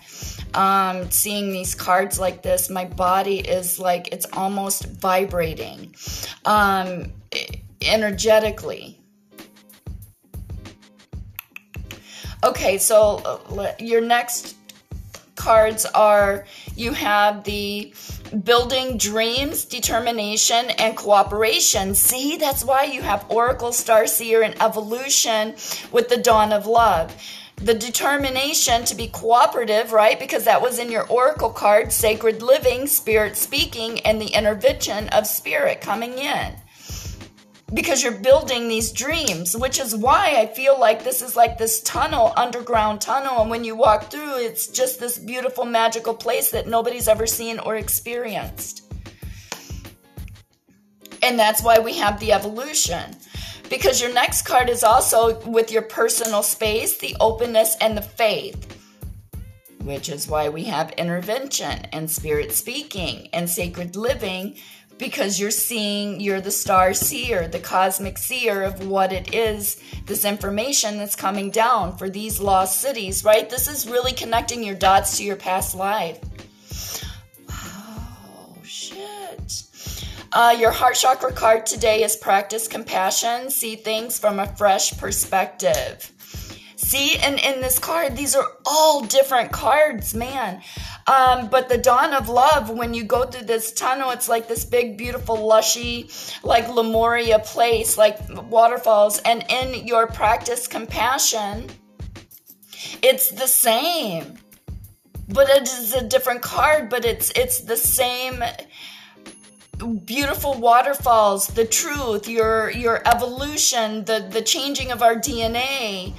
Um, 0.54 1.10
seeing 1.10 1.50
these 1.52 1.74
cards 1.74 2.18
like 2.18 2.42
this, 2.42 2.70
my 2.70 2.84
body 2.84 3.40
is 3.40 3.78
like, 3.78 4.08
it's 4.12 4.26
almost 4.32 4.86
vibrating 4.86 5.94
um, 6.44 7.12
energetically 7.82 9.00
Okay, 12.46 12.78
so 12.78 13.16
uh, 13.24 13.72
your 13.80 14.00
next 14.00 14.56
cards 15.36 15.84
are 15.84 16.44
you 16.76 16.92
have 16.92 17.42
the 17.44 17.92
building 18.44 18.98
dreams, 18.98 19.64
determination, 19.64 20.70
and 20.78 20.96
cooperation. 20.96 21.94
See, 21.94 22.36
that's 22.36 22.64
why 22.64 22.84
you 22.84 23.02
have 23.02 23.24
Oracle, 23.30 23.72
Star 23.72 24.04
Starseer, 24.04 24.44
and 24.44 24.60
Evolution 24.62 25.54
with 25.90 26.08
the 26.08 26.18
Dawn 26.18 26.52
of 26.52 26.66
Love. 26.66 27.14
The 27.56 27.74
determination 27.74 28.84
to 28.84 28.94
be 28.94 29.08
cooperative, 29.08 29.92
right? 29.92 30.18
Because 30.18 30.44
that 30.44 30.60
was 30.60 30.78
in 30.78 30.90
your 30.90 31.06
Oracle 31.08 31.50
card, 31.50 31.90
Sacred 31.90 32.42
Living, 32.42 32.86
Spirit 32.86 33.36
Speaking, 33.36 33.98
and 34.00 34.20
the 34.20 34.34
intervention 34.34 35.08
of 35.08 35.26
Spirit 35.26 35.80
coming 35.80 36.18
in 36.18 36.54
because 37.74 38.02
you're 38.02 38.12
building 38.12 38.68
these 38.68 38.92
dreams, 38.92 39.56
which 39.56 39.80
is 39.80 39.94
why 39.94 40.36
I 40.38 40.46
feel 40.46 40.78
like 40.78 41.02
this 41.02 41.20
is 41.20 41.34
like 41.34 41.58
this 41.58 41.80
tunnel, 41.80 42.32
underground 42.36 43.00
tunnel. 43.00 43.40
And 43.40 43.50
when 43.50 43.64
you 43.64 43.74
walk 43.74 44.10
through, 44.10 44.36
it's 44.36 44.68
just 44.68 45.00
this 45.00 45.18
beautiful, 45.18 45.64
magical 45.64 46.14
place 46.14 46.52
that 46.52 46.68
nobody's 46.68 47.08
ever 47.08 47.26
seen 47.26 47.58
or 47.58 47.74
experienced. 47.76 48.84
And 51.22 51.38
that's 51.38 51.62
why 51.62 51.80
we 51.80 51.94
have 51.94 52.20
the 52.20 52.32
evolution. 52.32 53.16
Because 53.68 54.00
your 54.00 54.14
next 54.14 54.42
card 54.42 54.68
is 54.68 54.84
also 54.84 55.40
with 55.40 55.72
your 55.72 55.82
personal 55.82 56.44
space, 56.44 56.98
the 56.98 57.16
openness, 57.18 57.76
and 57.80 57.96
the 57.96 58.02
faith. 58.02 58.74
Which 59.82 60.08
is 60.08 60.28
why 60.28 60.50
we 60.50 60.64
have 60.64 60.92
intervention 60.92 61.86
and 61.92 62.08
spirit 62.08 62.52
speaking 62.52 63.28
and 63.32 63.50
sacred 63.50 63.96
living 63.96 64.56
because 64.98 65.38
you're 65.38 65.50
seeing, 65.50 66.20
you're 66.20 66.40
the 66.40 66.50
star 66.50 66.94
seer, 66.94 67.48
the 67.48 67.58
cosmic 67.58 68.18
seer 68.18 68.62
of 68.62 68.86
what 68.86 69.12
it 69.12 69.34
is, 69.34 69.80
this 70.06 70.24
information 70.24 70.98
that's 70.98 71.16
coming 71.16 71.50
down 71.50 71.96
for 71.96 72.08
these 72.08 72.40
lost 72.40 72.80
cities, 72.80 73.24
right? 73.24 73.48
This 73.50 73.68
is 73.68 73.88
really 73.88 74.12
connecting 74.12 74.62
your 74.64 74.74
dots 74.74 75.18
to 75.18 75.24
your 75.24 75.36
past 75.36 75.74
life. 75.74 76.18
Oh, 77.50 78.56
shit. 78.64 79.62
Uh, 80.32 80.56
your 80.58 80.70
heart 80.70 80.94
chakra 80.94 81.32
card 81.32 81.66
today 81.66 82.02
is 82.02 82.16
practice 82.16 82.66
compassion, 82.66 83.50
see 83.50 83.76
things 83.76 84.18
from 84.18 84.38
a 84.38 84.46
fresh 84.56 84.96
perspective. 84.98 86.12
See, 86.76 87.16
and 87.16 87.40
in 87.40 87.60
this 87.60 87.78
card, 87.78 88.16
these 88.16 88.36
are 88.36 88.46
all 88.64 89.02
different 89.02 89.50
cards, 89.50 90.14
man. 90.14 90.62
Um, 91.06 91.48
but 91.48 91.68
the 91.68 91.78
dawn 91.78 92.12
of 92.12 92.28
love, 92.28 92.68
when 92.70 92.92
you 92.92 93.04
go 93.04 93.24
through 93.24 93.46
this 93.46 93.72
tunnel, 93.72 94.10
it's 94.10 94.28
like 94.28 94.48
this 94.48 94.64
big, 94.64 94.98
beautiful, 94.98 95.46
lushy, 95.46 96.10
like 96.42 96.68
Lemuria 96.68 97.38
place, 97.38 97.96
like 97.96 98.18
waterfalls. 98.28 99.20
And 99.20 99.44
in 99.48 99.86
your 99.86 100.08
practice 100.08 100.66
compassion, 100.66 101.68
it's 103.02 103.30
the 103.30 103.46
same. 103.46 104.38
But 105.28 105.48
it 105.48 105.62
is 105.62 105.94
a 105.94 106.02
different 106.02 106.42
card, 106.42 106.88
but 106.88 107.04
it's 107.04 107.32
it's 107.34 107.60
the 107.60 107.76
same 107.76 108.42
beautiful 110.04 110.54
waterfalls, 110.54 111.48
the 111.48 111.64
truth, 111.64 112.28
your 112.28 112.70
your 112.70 113.02
evolution, 113.06 114.04
the 114.04 114.26
the 114.30 114.42
changing 114.42 114.92
of 114.92 115.02
our 115.02 115.16
DNA. 115.16 116.14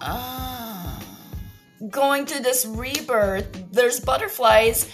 Ah, 0.00 0.55
going 1.90 2.26
through 2.26 2.42
this 2.42 2.66
rebirth. 2.66 3.72
There's 3.72 4.00
butterflies 4.00 4.88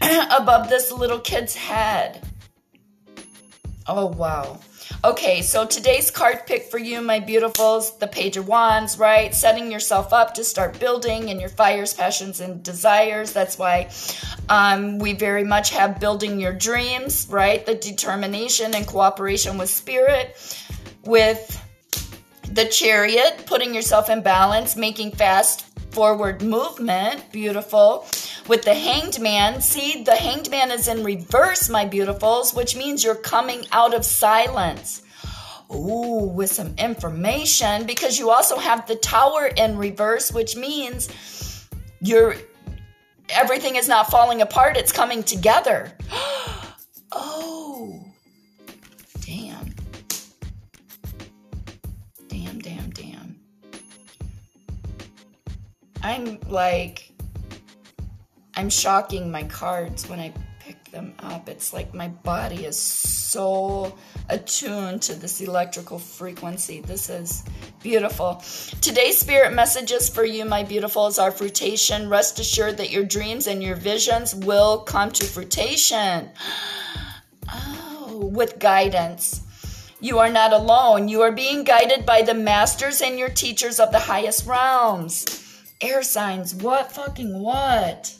above 0.00 0.68
this 0.68 0.92
little 0.92 1.20
kid's 1.20 1.54
head. 1.54 2.26
Oh 3.86 4.06
wow. 4.06 4.60
Okay, 5.04 5.42
so 5.42 5.66
today's 5.66 6.10
card 6.10 6.46
pick 6.46 6.70
for 6.70 6.78
you, 6.78 7.00
my 7.00 7.18
beautifuls, 7.18 7.98
the 7.98 8.06
Page 8.06 8.36
of 8.36 8.46
Wands, 8.46 8.98
right? 8.98 9.34
Setting 9.34 9.72
yourself 9.72 10.12
up 10.12 10.34
to 10.34 10.44
start 10.44 10.78
building 10.78 11.28
in 11.28 11.40
your 11.40 11.48
fires, 11.48 11.92
passions, 11.92 12.40
and 12.40 12.62
desires. 12.62 13.32
That's 13.32 13.58
why 13.58 13.90
um, 14.48 14.98
we 14.98 15.12
very 15.12 15.44
much 15.44 15.70
have 15.70 15.98
building 15.98 16.38
your 16.38 16.52
dreams, 16.52 17.26
right? 17.30 17.64
The 17.66 17.74
determination 17.74 18.74
and 18.74 18.86
cooperation 18.86 19.58
with 19.58 19.70
spirit, 19.70 20.36
with 21.04 21.58
the 22.48 22.66
chariot, 22.66 23.44
putting 23.46 23.74
yourself 23.74 24.08
in 24.10 24.22
balance, 24.22 24.76
making 24.76 25.12
fast 25.12 25.71
forward 25.92 26.42
movement, 26.42 27.30
beautiful. 27.30 28.06
With 28.48 28.62
the 28.62 28.74
hanged 28.74 29.20
man, 29.20 29.60
see, 29.60 30.02
the 30.02 30.16
hanged 30.16 30.50
man 30.50 30.70
is 30.70 30.88
in 30.88 31.04
reverse, 31.04 31.68
my 31.68 31.86
beautifuls, 31.86 32.56
which 32.56 32.74
means 32.76 33.04
you're 33.04 33.14
coming 33.14 33.66
out 33.72 33.94
of 33.94 34.04
silence. 34.04 35.02
Ooh, 35.72 36.30
with 36.34 36.50
some 36.50 36.74
information, 36.76 37.86
because 37.86 38.18
you 38.18 38.30
also 38.30 38.56
have 38.56 38.86
the 38.86 38.96
tower 38.96 39.46
in 39.56 39.78
reverse, 39.78 40.32
which 40.32 40.56
means 40.56 41.08
you're 42.00 42.34
everything 43.28 43.76
is 43.76 43.88
not 43.88 44.10
falling 44.10 44.42
apart, 44.42 44.76
it's 44.76 44.92
coming 44.92 45.22
together. 45.22 45.92
oh, 47.12 47.61
I'm 56.02 56.38
like, 56.48 57.12
I'm 58.56 58.68
shocking 58.68 59.30
my 59.30 59.44
cards 59.44 60.08
when 60.08 60.18
I 60.18 60.32
pick 60.58 60.84
them 60.90 61.14
up. 61.20 61.48
It's 61.48 61.72
like 61.72 61.94
my 61.94 62.08
body 62.08 62.64
is 62.64 62.76
so 62.76 63.96
attuned 64.28 65.02
to 65.02 65.14
this 65.14 65.40
electrical 65.40 65.98
frequency. 65.98 66.80
This 66.80 67.08
is 67.08 67.44
beautiful. 67.82 68.42
Today's 68.80 69.18
spirit 69.18 69.54
messages 69.54 70.08
for 70.08 70.24
you, 70.24 70.44
my 70.44 70.64
beautifuls, 70.64 71.22
are 71.22 71.30
fruition. 71.30 72.08
Rest 72.08 72.40
assured 72.40 72.76
that 72.78 72.90
your 72.90 73.04
dreams 73.04 73.46
and 73.46 73.62
your 73.62 73.76
visions 73.76 74.34
will 74.34 74.78
come 74.80 75.10
to 75.12 75.24
fruition. 75.24 76.30
Oh, 77.54 78.26
with 78.26 78.58
guidance. 78.58 79.42
You 80.00 80.18
are 80.20 80.30
not 80.30 80.52
alone. 80.52 81.08
You 81.08 81.22
are 81.22 81.32
being 81.32 81.64
guided 81.64 82.06
by 82.06 82.22
the 82.22 82.34
masters 82.34 83.02
and 83.02 83.18
your 83.18 83.28
teachers 83.28 83.78
of 83.78 83.92
the 83.92 83.98
highest 83.98 84.46
realms. 84.46 85.41
Air 85.82 86.04
signs, 86.04 86.54
what 86.54 86.92
fucking 86.92 87.42
what? 87.42 88.14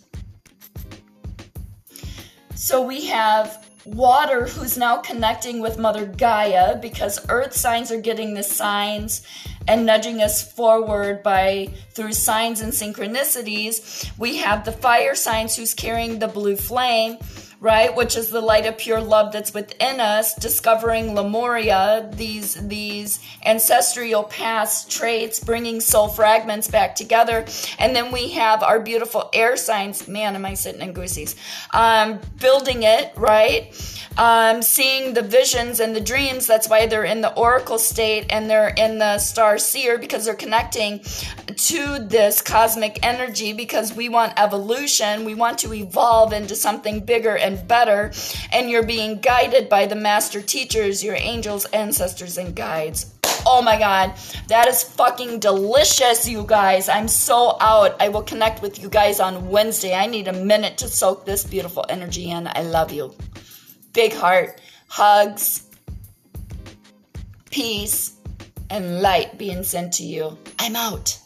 So 2.57 2.83
we 2.83 3.07
have 3.07 3.65
water 3.85 4.47
who's 4.47 4.77
now 4.77 4.97
connecting 4.99 5.61
with 5.61 5.79
Mother 5.79 6.07
Gaia 6.07 6.77
because 6.77 7.25
earth 7.29 7.55
signs 7.55 7.93
are 7.93 8.01
getting 8.01 8.35
the 8.35 8.43
signs 8.43 9.25
and 9.69 9.87
nudging 9.87 10.21
us 10.21 10.53
forward 10.53 11.23
by 11.23 11.69
through 11.91 12.13
signs 12.13 12.61
and 12.61 12.73
synchronicities. 12.73 14.11
We 14.19 14.39
have 14.39 14.65
the 14.65 14.73
fire 14.73 15.15
signs 15.15 15.57
who's 15.57 15.73
carrying 15.73 16.19
the 16.19 16.29
blue 16.29 16.57
flame 16.57 17.19
right? 17.63 17.95
Which 17.95 18.17
is 18.17 18.29
the 18.29 18.41
light 18.41 18.67
of 18.67 18.77
pure 18.77 19.01
love 19.01 19.33
that's 19.33 19.55
within 19.55 20.01
us, 20.01 20.35
discovering 20.35 21.15
Lemuria, 21.15 22.11
these 22.13 22.55
these 22.55 23.21
ancestral 23.47 24.25
past 24.25 24.91
traits, 24.91 25.39
bringing 25.39 25.81
soul 25.81 26.09
fragments 26.09 26.67
back 26.67 26.97
together, 26.97 27.47
and 27.79 27.95
then 27.95 28.11
we 28.11 28.33
have 28.33 28.65
our 28.65 28.81
beautiful 28.81 29.31
air 29.33 29.57
signs. 29.57 30.09
Man, 30.09 30.35
am 30.35 30.45
I 30.45 30.55
sitting 30.55 30.83
in 30.83 30.93
goosies? 30.93 31.37
Um, 31.73 32.19
building 32.41 32.83
it, 32.83 33.13
right? 33.17 33.73
Um, 34.19 34.61
seeing 34.63 35.15
the 35.15 35.23
visions 35.23 35.79
and 35.79 35.95
the 35.95 36.01
dreams. 36.01 36.47
That's 36.47 36.69
why 36.69 36.87
they're 36.87 37.05
in 37.05 37.21
the 37.21 37.33
oracle 37.35 37.79
state 37.79 38.27
and 38.31 38.51
they're 38.51 38.75
in 38.77 38.99
the 38.99 39.19
star 39.19 39.57
seer 39.57 39.99
because 39.99 40.25
they're 40.25 40.35
connecting 40.35 41.01
to 41.57 41.99
this 42.01 42.43
cosmic 42.43 42.99
energy 43.05 43.53
because 43.53 43.95
we 43.95 44.09
want 44.09 44.33
evolution. 44.37 45.25
We 45.25 45.35
want 45.35 45.59
to 45.59 45.73
evolve 45.73 46.33
into 46.33 46.57
something 46.57 47.01
bigger 47.01 47.37
and 47.37 47.53
and 47.53 47.69
better, 47.69 48.13
and 48.53 48.71
you're 48.71 48.83
being 48.83 49.21
guided 49.21 49.69
by 49.69 49.87
the 49.87 49.95
master 49.95 50.41
teachers, 50.41 51.05
your 51.05 51.15
angels, 51.15 51.65
ancestors, 51.67 52.39
and 52.39 52.55
guides. 52.55 53.15
Oh 53.45 53.61
my 53.61 53.79
god, 53.79 54.15
that 54.49 54.69
is 54.69 54.83
fucking 54.83 55.41
delicious, 55.41 56.29
you 56.29 56.45
guys. 56.47 56.89
I'm 56.89 57.09
so 57.09 57.57
out. 57.61 58.01
I 58.01 58.09
will 58.09 58.23
connect 58.23 58.63
with 58.63 58.81
you 58.81 58.89
guys 58.89 59.21
on 59.21 59.49
Wednesday. 59.49 59.95
I 59.95 60.07
need 60.07 60.29
a 60.29 60.33
minute 60.33 60.79
to 60.79 60.89
soak 60.89 61.25
this 61.25 61.45
beautiful 61.45 61.85
energy 61.89 62.31
in. 62.31 62.47
I 62.47 62.63
love 62.63 62.93
you. 62.93 63.15
Big 63.93 64.13
heart, 64.15 64.61
hugs, 64.89 65.69
peace, 67.51 68.17
and 68.71 69.03
light 69.03 69.37
being 69.39 69.63
sent 69.63 69.93
to 69.95 70.03
you. 70.03 70.39
I'm 70.59 70.77
out. 70.77 71.19